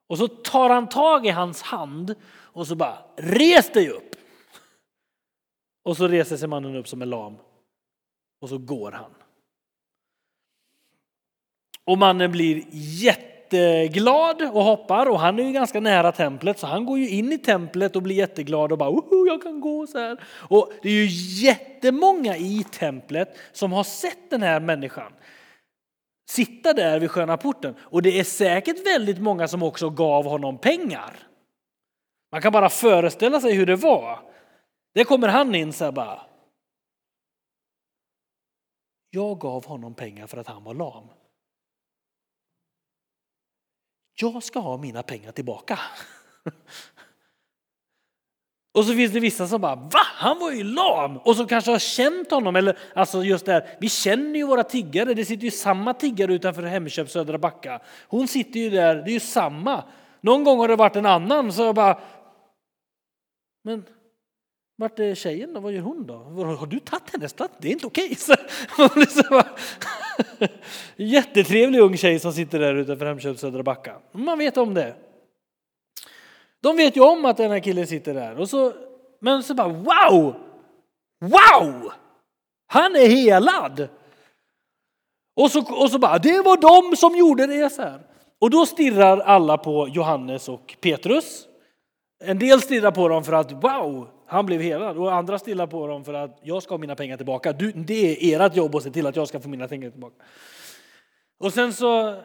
Och 0.06 0.18
så 0.18 0.28
tar 0.28 0.70
han 0.70 0.88
tag 0.88 1.26
i 1.26 1.30
hans 1.30 1.62
hand 1.62 2.14
och 2.30 2.66
så 2.66 2.74
bara 2.74 2.98
res 3.16 3.72
dig 3.72 3.88
upp. 3.88 4.16
Och 5.84 5.96
så 5.96 6.08
reser 6.08 6.36
sig 6.36 6.48
mannen 6.48 6.76
upp 6.76 6.88
som 6.88 7.02
en 7.02 7.10
lam. 7.10 7.36
Och 8.40 8.48
så 8.48 8.58
går 8.58 8.92
han. 8.92 9.10
Och 11.84 11.98
mannen 11.98 12.32
blir 12.32 12.64
jätteglad 12.70 14.42
och 14.42 14.64
hoppar 14.64 15.06
och 15.06 15.20
han 15.20 15.38
är 15.38 15.44
ju 15.44 15.52
ganska 15.52 15.80
nära 15.80 16.12
templet 16.12 16.58
så 16.58 16.66
han 16.66 16.86
går 16.86 16.98
ju 16.98 17.08
in 17.08 17.32
i 17.32 17.38
templet 17.38 17.96
och 17.96 18.02
blir 18.02 18.16
jätteglad 18.16 18.72
och 18.72 18.78
bara 18.78 18.90
Oho, 18.90 19.26
jag 19.26 19.42
kan 19.42 19.60
gå 19.60 19.86
så 19.86 19.98
här. 19.98 20.24
Och 20.48 20.72
det 20.82 20.88
är 20.88 20.92
ju 20.92 21.08
jättemånga 21.46 22.36
i 22.36 22.64
templet 22.70 23.36
som 23.52 23.72
har 23.72 23.84
sett 23.84 24.30
den 24.30 24.42
här 24.42 24.60
människan 24.60 25.12
sitta 26.34 26.72
där 26.72 27.00
vid 27.00 27.10
sköna 27.10 27.36
porten. 27.36 27.74
Och 27.78 28.02
det 28.02 28.20
är 28.20 28.24
säkert 28.24 28.86
väldigt 28.86 29.18
många 29.18 29.48
som 29.48 29.62
också 29.62 29.90
gav 29.90 30.24
honom 30.24 30.58
pengar. 30.58 31.28
Man 32.32 32.42
kan 32.42 32.52
bara 32.52 32.68
föreställa 32.68 33.40
sig 33.40 33.54
hur 33.54 33.66
det 33.66 33.76
var. 33.76 34.30
Det 34.94 35.04
kommer 35.04 35.28
han 35.28 35.54
in 35.54 35.72
så 35.72 35.84
här 35.84 35.92
bara. 35.92 36.20
Jag 39.10 39.40
gav 39.40 39.66
honom 39.66 39.94
pengar 39.94 40.26
för 40.26 40.38
att 40.38 40.46
han 40.46 40.64
var 40.64 40.74
lam. 40.74 41.08
Jag 44.16 44.42
ska 44.42 44.58
ha 44.58 44.76
mina 44.76 45.02
pengar 45.02 45.32
tillbaka. 45.32 45.78
Och 48.74 48.84
så 48.84 48.94
finns 48.94 49.12
det 49.12 49.20
vissa 49.20 49.46
som 49.46 49.60
bara 49.60 49.74
va? 49.74 50.00
Han 50.14 50.38
var 50.38 50.52
ju 50.52 50.64
lam! 50.64 51.16
Och 51.16 51.36
som 51.36 51.46
kanske 51.46 51.70
har 51.70 51.78
känt 51.78 52.30
honom. 52.30 52.56
Eller 52.56 52.78
alltså 52.94 53.24
just 53.24 53.46
där, 53.46 53.68
vi 53.80 53.88
känner 53.88 54.38
ju 54.38 54.46
våra 54.46 54.62
tiggare. 54.62 55.14
Det 55.14 55.24
sitter 55.24 55.44
ju 55.44 55.50
samma 55.50 55.94
tiggare 55.94 56.34
utanför 56.34 56.62
Hemköp 56.62 57.10
Södra 57.10 57.38
Backa. 57.38 57.80
Hon 58.08 58.28
sitter 58.28 58.60
ju 58.60 58.70
där, 58.70 58.94
det 58.94 59.10
är 59.10 59.12
ju 59.12 59.20
samma. 59.20 59.84
Någon 60.20 60.44
gång 60.44 60.58
har 60.58 60.68
det 60.68 60.76
varit 60.76 60.96
en 60.96 61.06
annan 61.06 61.52
så 61.52 61.62
jag 61.62 61.74
bara 61.74 61.98
Men 63.64 63.84
vart 64.76 64.98
är 64.98 65.14
tjejen 65.14 65.52
då? 65.52 65.60
Vad 65.60 65.72
gör 65.72 65.82
hon 65.82 66.06
då? 66.06 66.14
Har 66.14 66.66
du 66.66 66.80
tagit 66.80 67.12
hennes 67.12 67.32
plats? 67.32 67.54
Det 67.60 67.68
är 67.68 67.72
inte 67.72 67.86
okej. 67.86 68.16
Okay. 68.78 70.48
Jättetrevlig 70.96 71.80
ung 71.80 71.96
tjej 71.96 72.18
som 72.18 72.32
sitter 72.32 72.58
där 72.58 72.74
utanför 72.74 73.06
Hemköp 73.06 73.38
Södra 73.38 73.62
Backa. 73.62 73.96
Man 74.12 74.38
vet 74.38 74.56
om 74.56 74.74
det. 74.74 74.94
De 76.64 76.76
vet 76.76 76.96
ju 76.96 77.00
om 77.00 77.24
att 77.24 77.36
den 77.36 77.50
här 77.50 77.60
killen 77.60 77.86
sitter 77.86 78.14
där. 78.14 78.40
Och 78.40 78.48
så, 78.48 78.72
men 79.20 79.42
så 79.42 79.54
bara 79.54 79.68
wow! 79.68 80.34
Wow! 81.20 81.92
Han 82.66 82.96
är 82.96 83.06
helad! 83.06 83.88
Och 85.36 85.50
så, 85.50 85.82
och 85.82 85.90
så 85.90 85.98
bara, 85.98 86.18
det 86.18 86.40
var 86.40 86.56
de 86.56 86.96
som 86.96 87.16
gjorde 87.16 87.46
det 87.46 87.70
så 87.70 87.82
här. 87.82 88.00
Och 88.38 88.50
då 88.50 88.66
stirrar 88.66 89.18
alla 89.18 89.58
på 89.58 89.88
Johannes 89.88 90.48
och 90.48 90.76
Petrus. 90.80 91.46
En 92.24 92.38
del 92.38 92.60
stirrar 92.60 92.90
på 92.90 93.08
dem 93.08 93.24
för 93.24 93.32
att 93.32 93.52
wow, 93.52 94.08
han 94.26 94.46
blev 94.46 94.60
helad. 94.60 94.98
Och 94.98 95.12
andra 95.14 95.38
stirrar 95.38 95.66
på 95.66 95.86
dem 95.86 96.04
för 96.04 96.14
att 96.14 96.40
jag 96.42 96.62
ska 96.62 96.74
ha 96.74 96.78
mina 96.78 96.94
pengar 96.94 97.16
tillbaka. 97.16 97.52
Du, 97.52 97.72
det 97.72 98.34
är 98.34 98.40
ert 98.40 98.56
jobb 98.56 98.76
att 98.76 98.82
se 98.82 98.90
till 98.90 99.06
att 99.06 99.16
jag 99.16 99.28
ska 99.28 99.40
få 99.40 99.48
mina 99.48 99.68
pengar 99.68 99.90
tillbaka. 99.90 100.16
Och 101.38 101.52
sen 101.52 101.72
så 101.72 102.20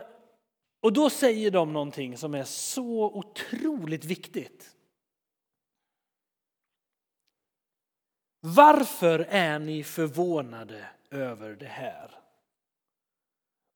och 0.81 0.93
då 0.93 1.09
säger 1.09 1.51
de 1.51 1.73
någonting 1.73 2.17
som 2.17 2.33
är 2.33 2.43
så 2.43 3.03
otroligt 3.03 4.05
viktigt. 4.05 4.75
Varför 8.41 9.19
är 9.19 9.59
ni 9.59 9.83
förvånade 9.83 10.85
över 11.11 11.55
det 11.55 11.65
här? 11.65 12.11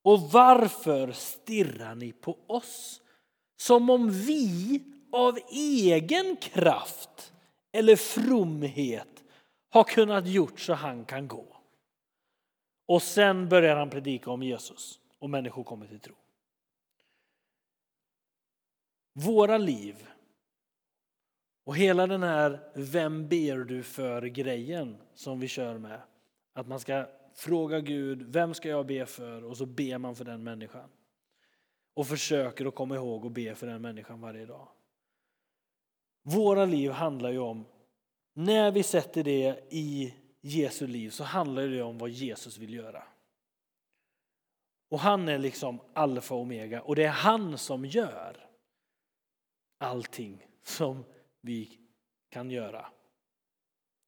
Och 0.03 0.21
varför 0.21 1.11
stirrar 1.11 1.95
ni 1.95 2.11
på 2.11 2.37
oss 2.47 3.01
som 3.57 3.89
om 3.89 4.09
vi 4.09 4.83
av 5.11 5.39
egen 5.51 6.35
kraft 6.35 7.33
eller 7.71 7.95
fromhet 7.95 9.23
har 9.69 9.83
kunnat 9.83 10.27
gjort 10.27 10.59
så 10.59 10.73
han 10.73 11.05
kan 11.05 11.27
gå? 11.27 11.57
Och 12.85 13.01
sen 13.01 13.49
börjar 13.49 13.75
han 13.75 13.89
predika 13.89 14.31
om 14.31 14.43
Jesus 14.43 14.99
och 15.19 15.29
människor 15.29 15.63
kommer 15.63 15.87
till 15.87 15.99
tro. 15.99 16.15
Våra 19.13 19.57
liv 19.57 20.07
och 21.63 21.77
hela 21.77 22.07
den 22.07 22.23
här 22.23 22.71
vem 22.75 23.27
ber 23.27 23.57
du 23.57 23.83
för 23.83 24.21
grejen 24.21 24.97
som 25.13 25.39
vi 25.39 25.47
kör 25.47 25.77
med. 25.77 26.01
Att 26.53 26.67
man 26.67 26.79
ska 26.79 27.07
fråga 27.35 27.79
Gud, 27.79 28.23
vem 28.23 28.53
ska 28.53 28.69
jag 28.69 28.85
be 28.85 29.05
för? 29.05 29.43
Och 29.43 29.57
så 29.57 29.65
ber 29.65 29.97
man 29.97 30.15
för 30.15 30.25
den 30.25 30.43
människan. 30.43 30.89
Och 31.93 32.07
försöker 32.07 32.65
att 32.65 32.75
komma 32.75 32.95
ihåg 32.95 33.25
och 33.25 33.31
be 33.31 33.55
för 33.55 33.67
den 33.67 33.81
människan 33.81 34.21
varje 34.21 34.45
dag. 34.45 34.67
Våra 36.23 36.65
liv 36.65 36.91
handlar 36.91 37.31
ju 37.31 37.39
om, 37.39 37.65
när 38.33 38.71
vi 38.71 38.83
sätter 38.83 39.23
det 39.23 39.67
i 39.69 40.13
Jesu 40.41 40.87
liv 40.87 41.09
så 41.09 41.23
handlar 41.23 41.63
det 41.63 41.83
om 41.83 41.97
vad 41.97 42.09
Jesus 42.09 42.57
vill 42.57 42.73
göra. 42.73 43.03
Och 44.89 44.99
han 44.99 45.29
är 45.29 45.37
liksom 45.37 45.79
alfa 45.93 46.35
och 46.35 46.41
omega 46.41 46.81
och 46.81 46.95
det 46.95 47.03
är 47.03 47.09
han 47.09 47.57
som 47.57 47.85
gör 47.85 48.52
allting 49.83 50.47
som 50.63 51.05
vi 51.41 51.79
kan 52.29 52.51
göra. 52.51 52.91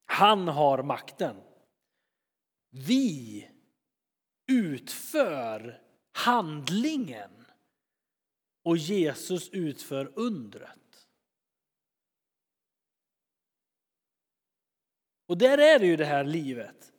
Han 0.05 0.48
har 0.48 0.84
makten. 0.84 1.41
Vi 2.70 3.50
utför 4.48 5.82
handlingen 6.12 7.46
och 8.63 8.77
Jesus 8.77 9.50
utför 9.50 10.12
undret. 10.15 11.08
Och 15.27 15.38
där 15.38 15.58
är 15.58 15.79
det 15.79 15.86
ju 15.86 15.96
det 15.96 16.05
här 16.05 16.24
livet. 16.24 16.95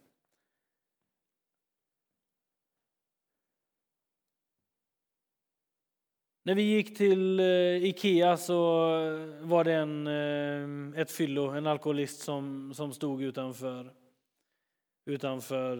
När 6.46 6.54
vi 6.54 6.62
gick 6.62 6.96
till 6.96 7.40
eh, 7.40 7.84
Ikea 7.84 8.36
så 8.36 8.88
eh, 9.00 9.46
var 9.46 9.64
det 9.64 9.72
en, 9.72 10.06
eh, 10.06 11.00
ett 11.00 11.10
fyllo, 11.10 11.50
en 11.50 11.66
alkoholist 11.66 12.20
som, 12.20 12.74
som 12.74 12.92
stod 12.92 13.22
utanför, 13.22 13.92
utanför 15.06 15.78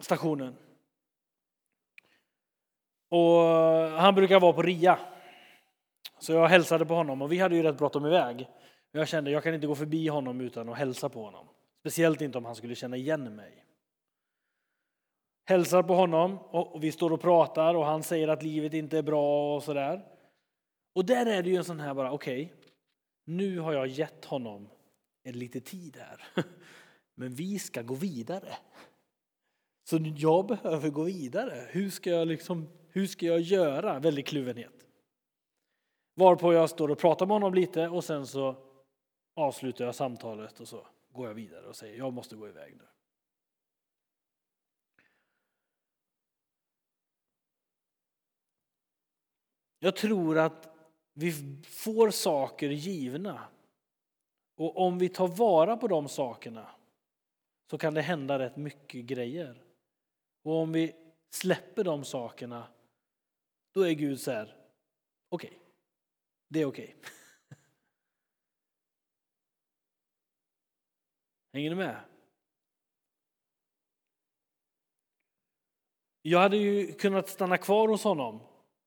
stationen. 0.00 0.54
Och 3.08 3.40
han 4.00 4.14
brukar 4.14 4.40
vara 4.40 4.52
på 4.52 4.62
ria. 4.62 4.98
Så 6.18 6.32
jag 6.32 6.48
hälsade 6.48 6.86
på 6.86 6.94
honom 6.94 7.22
och 7.22 7.32
vi 7.32 7.38
hade 7.38 7.56
ju 7.56 7.62
rätt 7.62 7.78
bråttom 7.78 8.06
iväg. 8.06 8.48
Jag 8.92 9.08
kände 9.08 9.30
jag 9.30 9.42
kan 9.42 9.54
inte 9.54 9.66
gå 9.66 9.74
förbi 9.74 10.08
honom 10.08 10.40
utan 10.40 10.68
att 10.68 10.78
hälsa 10.78 11.08
på 11.08 11.24
honom. 11.24 11.48
Speciellt 11.80 12.20
inte 12.20 12.38
om 12.38 12.44
han 12.44 12.56
skulle 12.56 12.74
känna 12.74 12.96
igen 12.96 13.36
mig. 13.36 13.64
Hälsar 15.44 15.82
på 15.82 15.94
honom 15.94 16.38
och 16.38 16.84
vi 16.84 16.92
står 16.92 17.12
och 17.12 17.20
pratar 17.20 17.74
och 17.74 17.84
han 17.84 18.02
säger 18.02 18.28
att 18.28 18.42
livet 18.42 18.74
inte 18.74 18.98
är 18.98 19.02
bra 19.02 19.56
och 19.56 19.62
sådär. 19.62 20.04
Och 20.94 21.04
där 21.04 21.26
är 21.26 21.42
det 21.42 21.50
ju 21.50 21.56
en 21.56 21.64
sån 21.64 21.80
här 21.80 21.94
bara, 21.94 22.12
okej, 22.12 22.44
okay, 22.44 22.70
nu 23.24 23.58
har 23.58 23.72
jag 23.72 23.86
gett 23.86 24.24
honom 24.24 24.68
en 25.22 25.38
lite 25.38 25.60
tid 25.60 25.96
här. 25.96 26.24
Men 27.14 27.34
vi 27.34 27.58
ska 27.58 27.82
gå 27.82 27.94
vidare. 27.94 28.56
Så 29.84 29.98
jag 30.16 30.46
behöver 30.46 30.90
gå 30.90 31.02
vidare. 31.02 31.68
Hur 31.70 31.90
ska 31.90 32.10
jag, 32.10 32.28
liksom, 32.28 32.68
hur 32.88 33.06
ska 33.06 33.26
jag 33.26 33.40
göra? 33.40 33.98
Väldigt 33.98 34.26
kluvenhet. 34.26 34.86
Varpå 36.14 36.52
jag 36.52 36.70
står 36.70 36.90
och 36.90 36.98
pratar 36.98 37.26
med 37.26 37.34
honom 37.34 37.54
lite 37.54 37.88
och 37.88 38.04
sen 38.04 38.26
så 38.26 38.56
avslutar 39.36 39.84
jag 39.84 39.94
samtalet 39.94 40.60
och 40.60 40.68
så 40.68 40.86
går 41.12 41.26
jag 41.26 41.34
vidare 41.34 41.66
och 41.66 41.76
säger 41.76 41.98
jag 41.98 42.12
måste 42.12 42.36
gå 42.36 42.48
iväg 42.48 42.76
nu. 42.76 42.84
Jag 49.84 49.96
tror 49.96 50.38
att 50.38 50.68
vi 51.12 51.32
får 51.64 52.10
saker 52.10 52.70
givna. 52.70 53.48
Och 54.56 54.76
om 54.76 54.98
vi 54.98 55.08
tar 55.08 55.28
vara 55.28 55.76
på 55.76 55.88
de 55.88 56.08
sakerna 56.08 56.70
så 57.70 57.78
kan 57.78 57.94
det 57.94 58.02
hända 58.02 58.38
rätt 58.38 58.56
mycket 58.56 59.04
grejer. 59.04 59.64
Och 60.42 60.52
om 60.52 60.72
vi 60.72 60.94
släpper 61.30 61.84
de 61.84 62.04
sakerna, 62.04 62.68
då 63.74 63.82
är 63.82 63.92
Gud 63.92 64.20
så 64.20 64.30
här, 64.30 64.56
okej, 65.28 65.48
okay, 65.48 65.60
det 66.48 66.60
är 66.60 66.66
okej. 66.66 66.96
Okay. 66.98 67.10
Hänger 71.52 71.70
ni 71.70 71.76
med? 71.76 72.00
Jag 76.22 76.40
hade 76.40 76.56
ju 76.56 76.92
kunnat 76.92 77.28
stanna 77.28 77.58
kvar 77.58 77.88
hos 77.88 78.04
honom 78.04 78.40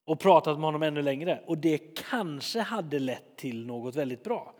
och 0.08 0.20
pratat 0.20 0.58
med 0.58 0.66
honom 0.66 0.84
ännu 0.84 1.02
längre 1.02 1.44
och 1.46 1.58
det 1.58 1.78
kanske 2.10 2.60
hade 2.60 3.00
lett 3.00 3.38
till 3.38 3.66
något 3.66 3.96
väldigt 3.96 4.24
bra. 4.24 4.56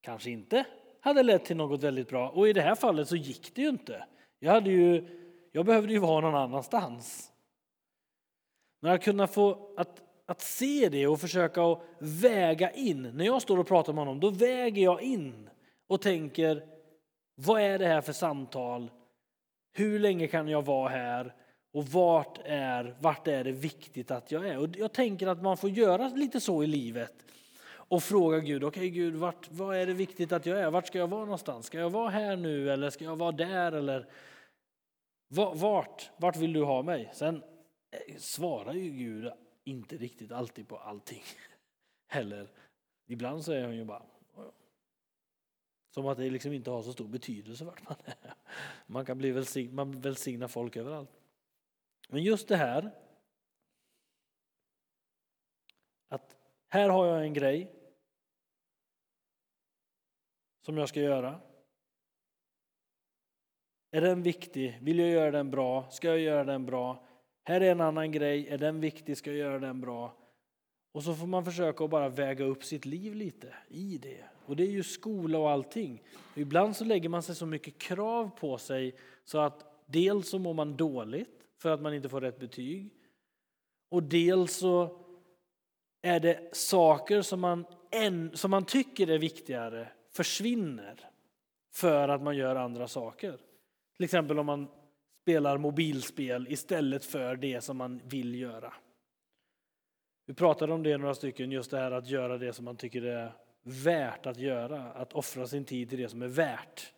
Kanske 0.00 0.30
inte 0.30 0.64
hade 1.00 1.22
lett 1.22 1.44
till 1.44 1.56
något 1.56 1.82
väldigt 1.82 2.08
bra 2.08 2.28
och 2.28 2.48
i 2.48 2.52
det 2.52 2.60
här 2.60 2.74
fallet 2.74 3.08
så 3.08 3.16
gick 3.16 3.54
det 3.54 3.62
ju 3.62 3.68
inte. 3.68 4.04
Jag, 4.38 4.52
hade 4.52 4.70
ju, 4.70 5.04
jag 5.52 5.66
behövde 5.66 5.92
ju 5.92 5.98
vara 5.98 6.20
någon 6.20 6.34
annanstans. 6.34 7.32
Men 8.80 8.92
att 8.92 9.04
kunna 9.04 9.26
få 9.26 9.74
att, 9.76 10.02
att 10.26 10.40
se 10.40 10.88
det 10.88 11.06
och 11.06 11.20
försöka 11.20 11.62
att 11.62 11.82
väga 11.98 12.70
in. 12.70 13.02
När 13.02 13.24
jag 13.24 13.42
står 13.42 13.58
och 13.58 13.66
pratar 13.66 13.92
med 13.92 14.00
honom 14.00 14.20
då 14.20 14.30
väger 14.30 14.82
jag 14.82 15.02
in 15.02 15.50
och 15.88 16.02
tänker 16.02 16.62
vad 17.34 17.60
är 17.60 17.78
det 17.78 17.86
här 17.86 18.00
för 18.00 18.12
samtal? 18.12 18.90
Hur 19.72 19.98
länge 19.98 20.26
kan 20.26 20.48
jag 20.48 20.64
vara 20.64 20.88
här? 20.88 21.34
Och 21.78 21.86
vart 21.86 22.38
är, 22.44 22.96
vart 23.00 23.28
är 23.28 23.44
det 23.44 23.52
viktigt 23.52 24.10
att 24.10 24.32
jag 24.32 24.48
är? 24.48 24.58
Och 24.58 24.68
jag 24.76 24.92
tänker 24.92 25.26
att 25.26 25.42
man 25.42 25.56
får 25.56 25.70
göra 25.70 26.08
lite 26.08 26.40
så 26.40 26.62
i 26.62 26.66
livet 26.66 27.26
och 27.70 28.02
fråga 28.02 28.38
Gud, 28.38 28.64
okej 28.64 28.80
okay, 28.80 28.90
Gud, 28.90 29.14
vart, 29.14 29.50
vad 29.50 29.76
är 29.76 29.86
det 29.86 29.92
viktigt 29.92 30.32
att 30.32 30.46
jag 30.46 30.60
är? 30.60 30.70
Vart 30.70 30.86
ska 30.86 30.98
jag 30.98 31.08
vara 31.08 31.24
någonstans? 31.24 31.66
Ska 31.66 31.78
jag 31.78 31.90
vara 31.90 32.10
här 32.10 32.36
nu 32.36 32.70
eller 32.70 32.90
ska 32.90 33.04
jag 33.04 33.16
vara 33.16 33.32
där? 33.32 33.72
Eller 33.72 34.06
vart, 35.54 36.10
vart 36.16 36.36
vill 36.36 36.52
du 36.52 36.64
ha 36.64 36.82
mig? 36.82 37.10
Sen 37.14 37.42
eh, 37.90 38.16
svarar 38.16 38.72
ju 38.72 38.90
Gud 38.90 39.32
inte 39.64 39.96
riktigt 39.96 40.32
alltid 40.32 40.68
på 40.68 40.76
allting 40.76 41.22
heller. 42.08 42.48
Ibland 43.06 43.44
så 43.44 43.52
är 43.52 43.62
han 43.62 43.76
ju 43.76 43.84
bara 43.84 44.02
som 45.90 46.06
att 46.06 46.18
det 46.18 46.30
liksom 46.30 46.52
inte 46.52 46.70
har 46.70 46.82
så 46.82 46.92
stor 46.92 47.08
betydelse 47.08 47.64
vart 47.64 47.88
man 47.88 47.96
är. 48.04 48.34
Man 48.86 49.04
kan 49.04 49.18
bli 49.18 49.30
välsign, 49.30 49.74
man 49.74 50.00
välsignar 50.00 50.48
folk 50.48 50.76
överallt. 50.76 51.10
Men 52.08 52.22
just 52.22 52.48
det 52.48 52.56
här 52.56 52.90
att 56.08 56.36
här 56.68 56.88
har 56.88 57.06
jag 57.06 57.24
en 57.24 57.34
grej 57.34 57.74
som 60.60 60.76
jag 60.76 60.88
ska 60.88 61.00
göra. 61.00 61.40
Är 63.90 64.00
den 64.00 64.22
viktig? 64.22 64.78
Vill 64.82 64.98
jag 64.98 65.08
göra 65.08 65.30
den 65.30 65.50
bra? 65.50 65.90
Ska 65.90 66.08
jag 66.08 66.18
göra 66.18 66.44
den 66.44 66.66
bra? 66.66 67.06
Här 67.44 67.60
är 67.60 67.72
en 67.72 67.80
annan 67.80 68.12
grej. 68.12 68.48
Är 68.48 68.58
den 68.58 68.80
viktig? 68.80 69.16
Ska 69.16 69.30
jag 69.30 69.38
göra 69.38 69.58
den 69.58 69.80
bra? 69.80 70.16
Och 70.92 71.02
så 71.02 71.14
får 71.14 71.26
man 71.26 71.44
försöka 71.44 71.84
att 71.84 71.90
bara 71.90 72.08
väga 72.08 72.44
upp 72.44 72.64
sitt 72.64 72.84
liv 72.84 73.14
lite 73.14 73.54
i 73.68 73.98
det. 73.98 74.24
Och 74.46 74.56
det 74.56 74.62
är 74.62 74.70
ju 74.70 74.82
skola 74.82 75.38
och 75.38 75.50
allting. 75.50 76.02
Ibland 76.34 76.76
så 76.76 76.84
lägger 76.84 77.08
man 77.08 77.22
sig 77.22 77.34
så 77.34 77.46
mycket 77.46 77.78
krav 77.78 78.30
på 78.40 78.58
sig 78.58 78.94
så 79.24 79.38
att 79.38 79.84
dels 79.86 80.30
så 80.30 80.38
mår 80.38 80.54
man 80.54 80.76
dåligt 80.76 81.37
för 81.58 81.70
att 81.70 81.80
man 81.80 81.94
inte 81.94 82.08
får 82.08 82.20
rätt 82.20 82.38
betyg. 82.38 82.90
Och 83.90 84.02
dels 84.02 84.56
så 84.56 85.04
är 86.02 86.20
det 86.20 86.56
saker 86.56 87.22
som 87.22 87.40
man, 87.40 87.66
en, 87.90 88.36
som 88.36 88.50
man 88.50 88.64
tycker 88.64 89.10
är 89.10 89.18
viktigare 89.18 89.88
försvinner 90.10 91.10
för 91.74 92.08
att 92.08 92.22
man 92.22 92.36
gör 92.36 92.56
andra 92.56 92.88
saker. 92.88 93.38
Till 93.96 94.04
exempel 94.04 94.38
om 94.38 94.46
man 94.46 94.68
spelar 95.22 95.58
mobilspel 95.58 96.46
istället 96.50 97.04
för 97.04 97.36
det 97.36 97.60
som 97.60 97.76
man 97.76 98.00
vill 98.04 98.34
göra. 98.34 98.74
Vi 100.26 100.34
pratade 100.34 100.72
om 100.72 100.82
det 100.82 100.98
några 100.98 101.14
stycken, 101.14 101.52
just 101.52 101.70
det 101.70 101.78
här 101.78 101.90
att 101.90 102.08
göra 102.08 102.38
det 102.38 102.52
som 102.52 102.64
man 102.64 102.76
tycker 102.76 103.02
är 103.02 103.32
värt 103.62 104.26
att 104.26 104.36
göra. 104.36 104.92
Att 104.92 105.12
offra 105.12 105.46
sin 105.46 105.64
tid 105.64 105.88
till 105.88 105.98
det 105.98 106.08
som 106.08 106.22
är 106.22 106.28
värt 106.28 106.92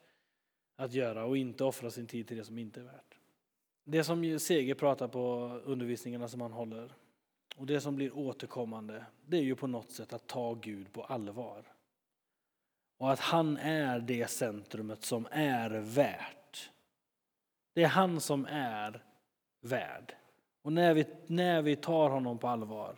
att 0.76 0.92
göra 0.92 1.24
och 1.24 1.36
inte 1.36 1.64
offra 1.64 1.90
sin 1.90 2.06
tid 2.06 2.28
till 2.28 2.36
det 2.36 2.44
som 2.44 2.58
inte 2.58 2.80
är 2.80 2.84
värt. 2.84 3.09
Det 3.84 4.04
som 4.04 4.38
Seger 4.38 4.74
pratar 4.74 5.08
på 5.08 5.20
undervisningarna 5.64 6.28
som 6.28 6.40
han 6.40 6.52
håller 6.52 6.92
och 7.56 7.66
det 7.66 7.80
som 7.80 7.96
blir 7.96 8.16
återkommande, 8.16 9.04
det 9.26 9.36
är 9.36 9.42
ju 9.42 9.56
på 9.56 9.66
något 9.66 9.90
sätt 9.90 10.12
att 10.12 10.26
ta 10.26 10.54
Gud 10.54 10.92
på 10.92 11.04
allvar. 11.04 11.64
Och 12.98 13.12
att 13.12 13.20
han 13.20 13.56
är 13.56 14.00
det 14.00 14.30
centrumet 14.30 15.04
som 15.04 15.26
är 15.30 15.70
värt. 15.70 16.70
Det 17.74 17.82
är 17.82 17.88
han 17.88 18.20
som 18.20 18.46
är 18.50 19.04
värd. 19.60 20.14
Och 20.62 20.72
när 20.72 20.94
vi, 20.94 21.04
när 21.26 21.62
vi 21.62 21.76
tar 21.76 22.10
honom 22.10 22.38
på 22.38 22.48
allvar, 22.48 22.96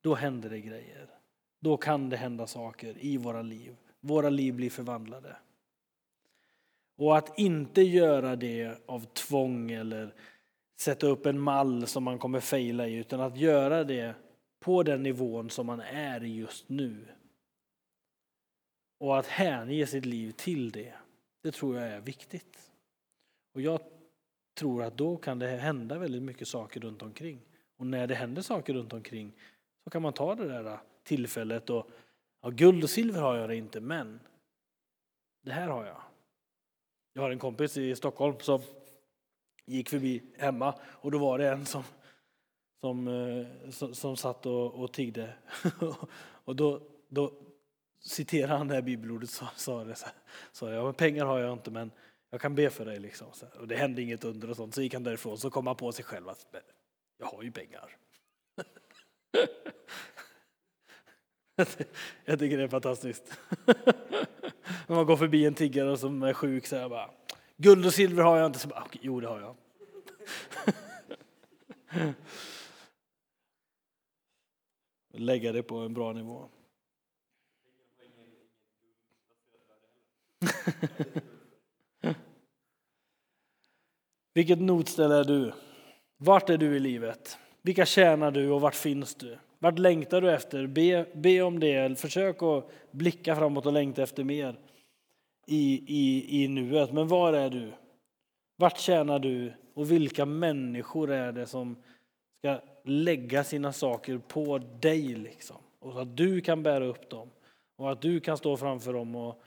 då 0.00 0.14
händer 0.14 0.50
det 0.50 0.60
grejer. 0.60 1.08
Då 1.60 1.76
kan 1.76 2.08
det 2.08 2.16
hända 2.16 2.46
saker 2.46 2.96
i 3.04 3.16
våra 3.16 3.42
liv. 3.42 3.76
Våra 4.00 4.30
liv 4.30 4.54
blir 4.54 4.70
förvandlade. 4.70 5.36
Och 7.02 7.16
att 7.16 7.38
inte 7.38 7.82
göra 7.82 8.36
det 8.36 8.78
av 8.86 9.04
tvång 9.04 9.70
eller 9.70 10.14
sätta 10.80 11.06
upp 11.06 11.26
en 11.26 11.40
mall 11.40 11.86
som 11.86 12.04
man 12.04 12.18
kommer 12.18 12.40
fejla 12.40 12.88
i, 12.88 12.94
utan 12.94 13.20
att 13.20 13.36
göra 13.36 13.84
det 13.84 14.14
på 14.60 14.82
den 14.82 15.02
nivån 15.02 15.50
som 15.50 15.66
man 15.66 15.80
är 15.80 16.24
i 16.24 16.36
just 16.36 16.68
nu. 16.68 17.04
Och 18.98 19.18
att 19.18 19.26
hänge 19.26 19.86
sitt 19.86 20.06
liv 20.06 20.30
till 20.30 20.70
det, 20.70 20.94
det 21.42 21.52
tror 21.52 21.76
jag 21.76 21.88
är 21.88 22.00
viktigt. 22.00 22.70
Och 23.54 23.60
jag 23.60 23.80
tror 24.54 24.82
att 24.82 24.96
då 24.96 25.16
kan 25.16 25.38
det 25.38 25.48
hända 25.48 25.98
väldigt 25.98 26.22
mycket 26.22 26.48
saker 26.48 26.80
runt 26.80 27.02
omkring. 27.02 27.40
Och 27.76 27.86
när 27.86 28.06
det 28.06 28.14
händer 28.14 28.42
saker 28.42 28.74
runt 28.74 28.92
omkring 28.92 29.32
så 29.84 29.90
kan 29.90 30.02
man 30.02 30.12
ta 30.12 30.34
det 30.34 30.48
där 30.48 30.64
äh, 30.64 30.78
tillfället 31.02 31.70
och 31.70 31.90
ja, 32.42 32.50
guld 32.50 32.84
och 32.84 32.90
silver 32.90 33.20
har 33.20 33.36
jag 33.36 33.48
det 33.48 33.56
inte, 33.56 33.80
men 33.80 34.20
det 35.44 35.52
här 35.52 35.68
har 35.68 35.86
jag. 35.86 36.11
Jag 37.12 37.22
har 37.22 37.30
en 37.30 37.38
kompis 37.38 37.76
i 37.76 37.96
Stockholm 37.96 38.40
som 38.40 38.62
gick 39.66 39.88
förbi 39.88 40.22
hemma 40.38 40.74
och 40.82 41.10
då 41.10 41.18
var 41.18 41.38
det 41.38 41.48
en 41.48 41.66
som, 41.66 41.82
som, 42.80 43.08
eh, 43.08 43.70
som, 43.70 43.94
som 43.94 44.16
satt 44.16 44.46
och, 44.46 44.74
och 44.74 44.92
tiggde. 44.92 45.34
och 46.44 46.56
då, 46.56 46.80
då 47.08 47.32
citerade 48.00 48.58
han 48.58 48.68
det 48.68 48.74
här 48.74 48.82
bibelordet 48.82 49.30
och 49.42 49.60
sa 49.60 49.84
det 49.84 49.94
så 49.94 50.06
här. 50.06 50.14
sa 50.52 50.70
jag, 50.70 50.84
men 50.84 50.94
pengar 50.94 51.26
har 51.26 51.38
jag 51.38 51.52
inte 51.52 51.70
men 51.70 51.90
jag 52.30 52.40
kan 52.40 52.54
be 52.54 52.70
för 52.70 52.84
dig. 52.84 52.98
Liksom. 52.98 53.28
Och 53.60 53.68
det 53.68 53.76
hände 53.76 54.02
inget 54.02 54.24
under 54.24 54.50
och 54.50 54.56
sånt. 54.56 54.74
Så 54.74 54.82
gick 54.82 54.94
han 54.94 55.02
därifrån 55.02 55.38
så 55.38 55.50
kom 55.50 55.66
han 55.66 55.76
på 55.76 55.92
sig 55.92 56.04
själv 56.04 56.28
att 56.28 56.54
jag 57.18 57.26
har 57.26 57.42
ju 57.42 57.52
pengar. 57.52 57.96
jag 62.24 62.38
tycker 62.38 62.58
det 62.58 62.64
är 62.64 62.68
fantastiskt. 62.68 63.38
När 64.86 64.96
man 64.96 65.06
går 65.06 65.16
förbi 65.16 65.46
en 65.46 65.54
tiggare 65.54 65.96
som 65.96 66.22
är 66.22 66.32
sjuk 66.32 66.66
så 66.66 66.74
jag 66.74 66.90
bara 66.90 67.10
Guld 67.56 67.86
och 67.86 67.94
silver 67.94 68.22
har 68.22 68.36
jag 68.36 68.46
inte. 68.46 68.58
Så 68.58 68.68
bara, 68.68 68.84
okay, 68.84 69.00
jo, 69.02 69.20
det 69.20 69.28
har 69.28 69.40
jag. 69.40 69.56
Lägga 75.14 75.52
det 75.52 75.62
på 75.62 75.76
en 75.76 75.94
bra 75.94 76.12
nivå. 76.12 76.48
Vilket 84.34 84.60
notställe 84.60 85.14
är 85.14 85.24
du? 85.24 85.52
Vart 86.16 86.50
är 86.50 86.58
du 86.58 86.76
i 86.76 86.80
livet? 86.80 87.38
Vilka 87.62 87.86
tjänar 87.86 88.30
du 88.30 88.50
och 88.50 88.60
vart 88.60 88.74
finns 88.74 89.14
du? 89.14 89.38
Vart 89.62 89.78
längtar 89.78 90.20
du 90.20 90.32
efter? 90.32 90.66
Be, 90.66 91.06
be 91.14 91.42
om 91.42 91.60
det. 91.60 92.00
Försök 92.00 92.42
att 92.42 92.70
blicka 92.90 93.36
framåt 93.36 93.66
och 93.66 93.72
längta 93.72 94.02
efter 94.02 94.24
mer 94.24 94.58
i, 95.46 95.84
i, 95.86 96.42
i 96.42 96.48
nuet. 96.48 96.92
Men 96.92 97.08
var 97.08 97.32
är 97.32 97.50
du? 97.50 97.72
Vart 98.56 98.78
tjänar 98.78 99.18
du? 99.18 99.52
Och 99.74 99.90
vilka 99.90 100.26
människor 100.26 101.10
är 101.10 101.32
det 101.32 101.46
som 101.46 101.76
ska 102.38 102.60
lägga 102.84 103.44
sina 103.44 103.72
saker 103.72 104.18
på 104.18 104.58
dig? 104.58 105.02
Liksom? 105.14 105.56
Och 105.78 105.92
så 105.92 105.98
att 105.98 106.16
du 106.16 106.40
kan 106.40 106.62
bära 106.62 106.84
upp 106.84 107.10
dem 107.10 107.30
och 107.76 107.92
att 107.92 108.02
du 108.02 108.20
kan 108.20 108.38
stå 108.38 108.56
framför 108.56 108.92
dem 108.92 109.16
och 109.16 109.42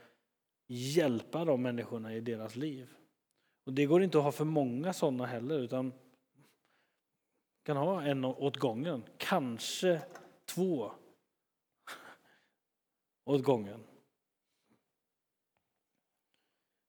hjälpa 0.68 1.44
de 1.44 1.62
människorna 1.62 2.14
i 2.14 2.20
deras 2.20 2.56
liv. 2.56 2.88
Och 3.66 3.72
Det 3.72 3.86
går 3.86 4.02
inte 4.02 4.18
att 4.18 4.24
ha 4.24 4.32
för 4.32 4.44
många 4.44 4.92
sådana 4.92 5.26
heller, 5.26 5.58
utan 5.58 5.92
kan 7.66 7.76
ha 7.76 8.02
en 8.02 8.24
åt 8.24 8.56
gången, 8.56 9.02
kanske 9.18 10.02
två 10.44 10.92
åt 13.24 13.42
gången. 13.42 13.80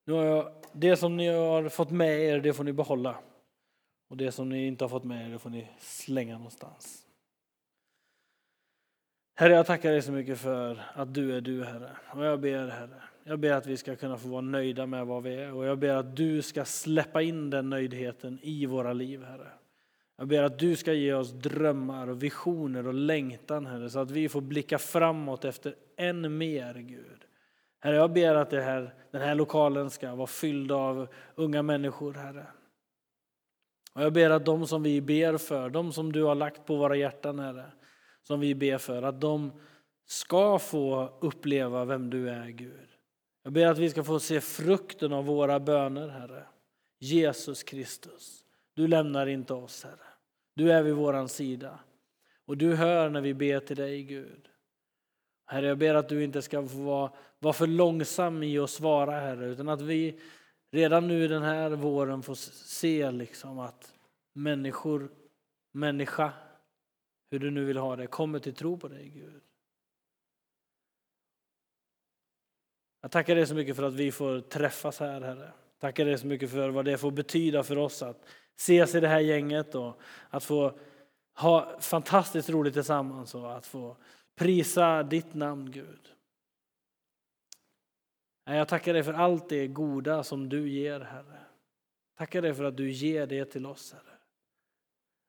Nu 0.05 0.13
har 0.13 0.23
jag, 0.23 0.63
det 0.73 0.97
som 0.97 1.17
ni 1.17 1.27
har 1.27 1.69
fått 1.69 1.91
med 1.91 2.19
er, 2.19 2.39
det 2.39 2.53
får 2.53 2.63
ni 2.63 2.73
behålla. 2.73 3.19
Och 4.09 4.17
det 4.17 4.31
som 4.31 4.49
ni 4.49 4.67
inte 4.67 4.83
har 4.83 4.89
fått 4.89 5.03
med 5.03 5.27
er, 5.27 5.31
det 5.31 5.39
får 5.39 5.49
ni 5.49 5.67
slänga 5.79 6.37
någonstans. 6.37 7.07
Herre, 9.35 9.53
jag 9.53 9.65
tackar 9.65 9.91
dig 9.91 10.01
så 10.01 10.11
mycket 10.11 10.39
för 10.39 10.83
att 10.93 11.13
du 11.13 11.35
är 11.35 11.41
du, 11.41 11.63
Herre. 11.63 11.97
Och 12.13 12.25
jag 12.25 12.39
ber, 12.39 12.67
Herre, 12.67 13.03
jag 13.23 13.39
ber 13.39 13.51
att 13.51 13.65
vi 13.65 13.77
ska 13.77 13.95
kunna 13.95 14.17
få 14.17 14.27
vara 14.27 14.41
nöjda 14.41 14.85
med 14.85 15.07
vad 15.07 15.23
vi 15.23 15.35
är. 15.35 15.53
Och 15.53 15.65
jag 15.65 15.79
ber 15.79 15.93
att 15.93 16.15
du 16.15 16.41
ska 16.41 16.65
släppa 16.65 17.21
in 17.21 17.49
den 17.49 17.69
nöjdheten 17.69 18.39
i 18.41 18.65
våra 18.65 18.93
liv, 18.93 19.23
Herre. 19.23 19.51
Jag 20.17 20.27
ber 20.27 20.43
att 20.43 20.59
du 20.59 20.75
ska 20.75 20.93
ge 20.93 21.13
oss 21.13 21.31
drömmar 21.31 22.07
och 22.07 22.23
visioner 22.23 22.87
och 22.87 22.93
längtan, 22.93 23.65
Herre, 23.65 23.89
så 23.89 23.99
att 23.99 24.11
vi 24.11 24.29
får 24.29 24.41
blicka 24.41 24.77
framåt 24.77 25.45
efter 25.45 25.75
än 25.97 26.37
mer, 26.37 26.73
Gud. 26.73 27.25
Herre, 27.79 27.95
jag 27.95 28.13
ber 28.13 28.35
att 28.35 28.49
det 28.49 28.61
här, 28.61 28.93
den 29.11 29.21
här 29.21 29.35
lokalen 29.35 29.89
ska 29.89 30.15
vara 30.15 30.27
fylld 30.27 30.71
av 30.71 31.07
unga 31.35 31.61
människor, 31.61 32.13
Herre. 32.13 32.47
Och 33.93 34.01
jag 34.01 34.13
ber 34.13 34.29
att 34.29 34.45
de 34.45 34.67
som 34.67 34.83
vi 34.83 35.01
ber 35.01 35.37
för, 35.37 35.69
de 35.69 35.93
som 35.93 36.11
du 36.11 36.23
har 36.23 36.35
lagt 36.35 36.65
på 36.65 36.75
våra 36.75 36.95
hjärtan, 36.95 37.39
Herre, 37.39 37.71
som 38.23 38.39
vi 38.39 38.55
ber 38.55 38.77
för, 38.77 39.03
att 39.03 39.21
de 39.21 39.51
ska 40.05 40.59
få 40.59 41.17
uppleva 41.21 41.85
vem 41.85 42.09
du 42.09 42.29
är, 42.29 42.47
Gud. 42.47 42.89
Jag 43.43 43.53
ber 43.53 43.67
att 43.67 43.77
vi 43.77 43.89
ska 43.89 44.03
få 44.03 44.19
se 44.19 44.41
frukten 44.41 45.13
av 45.13 45.25
våra 45.25 45.59
böner, 45.59 46.07
Herre. 46.07 46.43
Jesus 46.99 47.63
Kristus, 47.63 48.43
du 48.73 48.87
lämnar 48.87 49.27
inte 49.27 49.53
oss, 49.53 49.83
Herre. 49.83 50.06
Du 50.57 50.71
är 50.71 50.83
vid 50.83 50.93
våran 50.93 51.29
sida. 51.29 51.79
Och 52.45 52.57
du 52.57 52.75
hör 52.75 53.09
när 53.09 53.21
vi 53.21 53.33
ber 53.33 53.59
till 53.59 53.75
dig, 53.75 54.03
Gud. 54.03 54.49
Herre, 55.45 55.65
jag 55.67 55.77
ber 55.77 55.95
att 55.95 56.09
du 56.09 56.23
inte 56.23 56.41
ska 56.41 56.67
få 56.67 56.77
vara, 56.77 57.11
vara 57.39 57.53
för 57.53 57.67
långsam 57.67 58.43
i 58.43 58.59
att 58.59 58.69
svara, 58.69 59.11
Herre, 59.19 59.45
utan 59.45 59.69
att 59.69 59.81
vi 59.81 60.19
redan 60.71 61.07
nu 61.07 61.27
den 61.27 61.43
här 61.43 61.69
våren 61.69 62.23
får 62.23 62.35
se 62.35 63.11
liksom 63.11 63.59
att 63.59 63.93
människor, 64.33 65.09
människa, 65.71 66.33
hur 67.31 67.39
du 67.39 67.51
nu 67.51 67.65
vill 67.65 67.77
ha 67.77 67.95
det, 67.95 68.07
kommer 68.07 68.39
till 68.39 68.55
tro 68.55 68.77
på 68.77 68.87
dig, 68.87 69.09
Gud. 69.09 69.41
Jag 73.01 73.11
tackar 73.11 73.35
dig 73.35 73.47
så 73.47 73.55
mycket 73.55 73.75
för 73.75 73.83
att 73.83 73.93
vi 73.93 74.11
får 74.11 74.41
träffas 74.41 74.99
här, 74.99 75.21
Herre. 75.21 75.51
Tackar 75.79 76.05
dig 76.05 76.17
så 76.17 76.27
mycket 76.27 76.51
för 76.51 76.69
vad 76.69 76.85
det 76.85 76.97
får 76.97 77.11
betyda 77.11 77.63
för 77.63 77.77
oss 77.77 78.01
att 78.01 78.25
ses 78.57 78.95
i 78.95 78.99
det 78.99 79.07
här 79.07 79.19
gänget 79.19 79.75
och 79.75 79.99
att 80.29 80.43
få 80.43 80.79
ha 81.35 81.79
fantastiskt 81.79 82.49
roligt 82.49 82.73
tillsammans 82.73 83.35
och 83.35 83.57
att 83.57 83.65
få 83.65 83.97
prisa 84.35 85.03
ditt 85.03 85.33
namn, 85.33 85.71
Gud. 85.71 86.13
Jag 88.45 88.67
tackar 88.67 88.93
dig 88.93 89.03
för 89.03 89.13
allt 89.13 89.49
det 89.49 89.67
goda 89.67 90.23
som 90.23 90.49
du 90.49 90.69
ger, 90.69 90.99
Herre. 90.99 91.39
Tackar 92.17 92.41
dig 92.41 92.53
för 92.53 92.63
att 92.63 92.77
du 92.77 92.91
ger 92.91 93.27
det 93.27 93.45
till 93.45 93.65
oss, 93.65 93.93
Herre. 93.93 94.17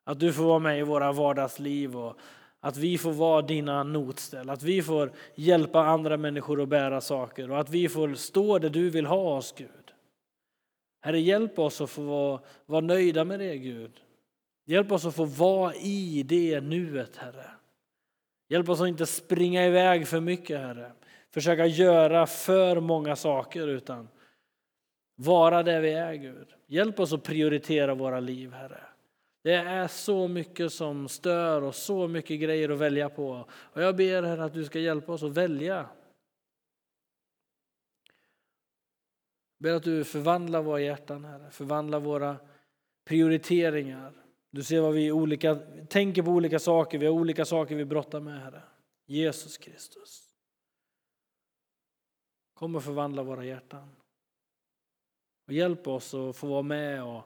Att 0.04 0.20
du 0.20 0.32
får 0.32 0.44
vara 0.44 0.58
med 0.58 0.78
i 0.78 0.82
våra 0.82 1.12
vardagsliv 1.12 1.96
och 1.96 2.18
att 2.60 2.76
vi 2.76 2.98
får 2.98 3.12
vara 3.12 3.42
dina 3.42 3.82
notställ, 3.82 4.50
att 4.50 4.62
vi 4.62 4.82
får 4.82 5.12
hjälpa 5.34 5.80
andra 5.80 6.16
människor 6.16 6.62
att 6.62 6.68
bära 6.68 7.00
saker 7.00 7.50
och 7.50 7.60
att 7.60 7.70
vi 7.70 7.88
får 7.88 8.14
stå 8.14 8.58
där 8.58 8.70
du 8.70 8.90
vill 8.90 9.06
ha 9.06 9.36
oss, 9.36 9.54
Gud. 9.56 9.77
Herre, 11.00 11.20
hjälp 11.20 11.58
oss 11.58 11.80
att 11.80 11.90
få 11.90 12.02
vara, 12.02 12.40
vara 12.66 12.80
nöjda 12.80 13.24
med 13.24 13.40
det, 13.40 13.56
Gud. 13.56 13.92
Hjälp 14.66 14.92
oss 14.92 15.04
att 15.04 15.14
få 15.14 15.24
vara 15.24 15.74
i 15.74 16.22
det 16.22 16.60
nuet, 16.60 17.16
Herre. 17.16 17.50
Hjälp 18.48 18.68
oss 18.68 18.80
att 18.80 18.88
inte 18.88 19.06
springa 19.06 19.66
iväg 19.66 20.08
för 20.08 20.20
mycket, 20.20 20.60
Herre. 20.60 20.92
Försöka 21.30 21.66
göra 21.66 22.26
för 22.26 22.80
många 22.80 23.16
saker, 23.16 23.68
utan 23.68 24.08
vara 25.16 25.62
där 25.62 25.80
vi 25.80 25.92
är, 25.92 26.14
Gud. 26.14 26.46
Hjälp 26.66 27.00
oss 27.00 27.12
att 27.12 27.22
prioritera 27.22 27.94
våra 27.94 28.20
liv, 28.20 28.52
Herre. 28.52 28.80
Det 29.42 29.54
är 29.54 29.88
så 29.88 30.28
mycket 30.28 30.72
som 30.72 31.08
stör 31.08 31.62
och 31.62 31.74
så 31.74 32.08
mycket 32.08 32.40
grejer 32.40 32.68
att 32.68 32.78
välja 32.78 33.08
på. 33.08 33.46
Och 33.50 33.82
jag 33.82 33.96
ber 33.96 34.22
Herre 34.22 34.44
att 34.44 34.54
du 34.54 34.64
ska 34.64 34.78
hjälpa 34.78 35.12
oss 35.12 35.22
att 35.22 35.36
välja. 35.36 35.86
Ber 39.58 39.72
att 39.72 39.82
du 39.82 40.04
förvandlar 40.04 40.62
våra 40.62 40.80
hjärtan, 40.80 41.24
Herre. 41.24 41.50
Förvandlar 41.50 42.00
våra 42.00 42.36
prioriteringar. 43.04 44.12
Du 44.50 44.62
ser 44.62 44.80
vad 44.80 44.94
vi 44.94 45.12
olika, 45.12 45.54
tänker 45.88 46.22
på 46.22 46.30
olika 46.30 46.58
saker, 46.58 46.98
vi 46.98 47.06
har 47.06 47.12
olika 47.12 47.44
saker 47.44 47.76
vi 47.76 47.84
brottar 47.84 48.20
med, 48.20 48.40
Herre. 48.42 48.62
Jesus 49.06 49.58
Kristus. 49.58 50.24
Kom 52.54 52.76
och 52.76 52.84
förvandla 52.84 53.22
våra 53.22 53.44
hjärtan. 53.44 53.96
Och 55.46 55.52
hjälp 55.52 55.86
oss 55.86 56.14
att 56.14 56.36
få 56.36 56.46
vara 56.46 56.62
med 56.62 57.04
och, 57.04 57.22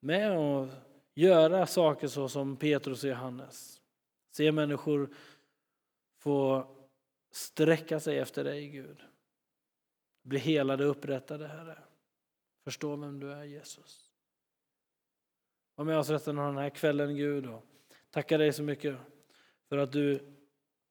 med 0.00 0.38
och 0.38 0.68
göra 1.14 1.66
saker 1.66 2.08
så 2.08 2.28
som 2.28 2.56
Petrus 2.56 3.04
och 3.04 3.10
Johannes. 3.10 3.80
Se 4.30 4.52
människor 4.52 5.14
få 6.18 6.66
sträcka 7.32 8.00
sig 8.00 8.18
efter 8.18 8.44
dig, 8.44 8.68
Gud. 8.68 9.04
Bli 10.24 10.38
helade 10.38 10.84
och 10.84 10.90
upprättade, 10.90 11.46
Herre. 11.46 11.78
Förstå 12.62 12.96
vem 12.96 13.20
du 13.20 13.32
är, 13.32 13.44
Jesus. 13.44 14.10
Var 15.74 15.84
med 15.84 15.98
oss 15.98 16.10
resten 16.10 16.38
av 16.38 16.46
den 16.46 16.62
här 16.62 16.70
kvällen, 16.70 17.16
Gud. 17.16 17.46
Och 17.46 17.64
tacka 18.10 18.38
dig 18.38 18.52
så 18.52 18.62
mycket 18.62 18.98
för 19.68 19.78
att 19.78 19.92
du 19.92 20.34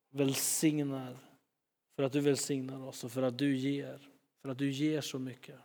välsignar, 0.10 1.18
för 1.96 2.04
att 2.04 2.12
du 2.12 2.20
välsignar 2.20 2.88
oss 2.88 3.04
och 3.04 3.12
för 3.12 3.22
att 3.22 3.38
du 3.38 3.56
ger. 3.58 4.10
För 4.42 4.50
att 4.50 4.58
du 4.58 4.72
ger 4.72 5.02
så 5.02 5.20
mycket. 5.20 5.60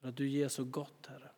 För 0.00 0.08
att 0.08 0.16
du 0.16 0.28
ger 0.28 0.48
så 0.48 0.64
gott, 0.64 1.06
Herre. 1.06 1.30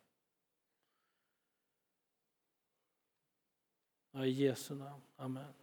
I 4.25 4.29
Jesu 4.29 4.75
namn. 4.75 5.01
Amen. 5.15 5.53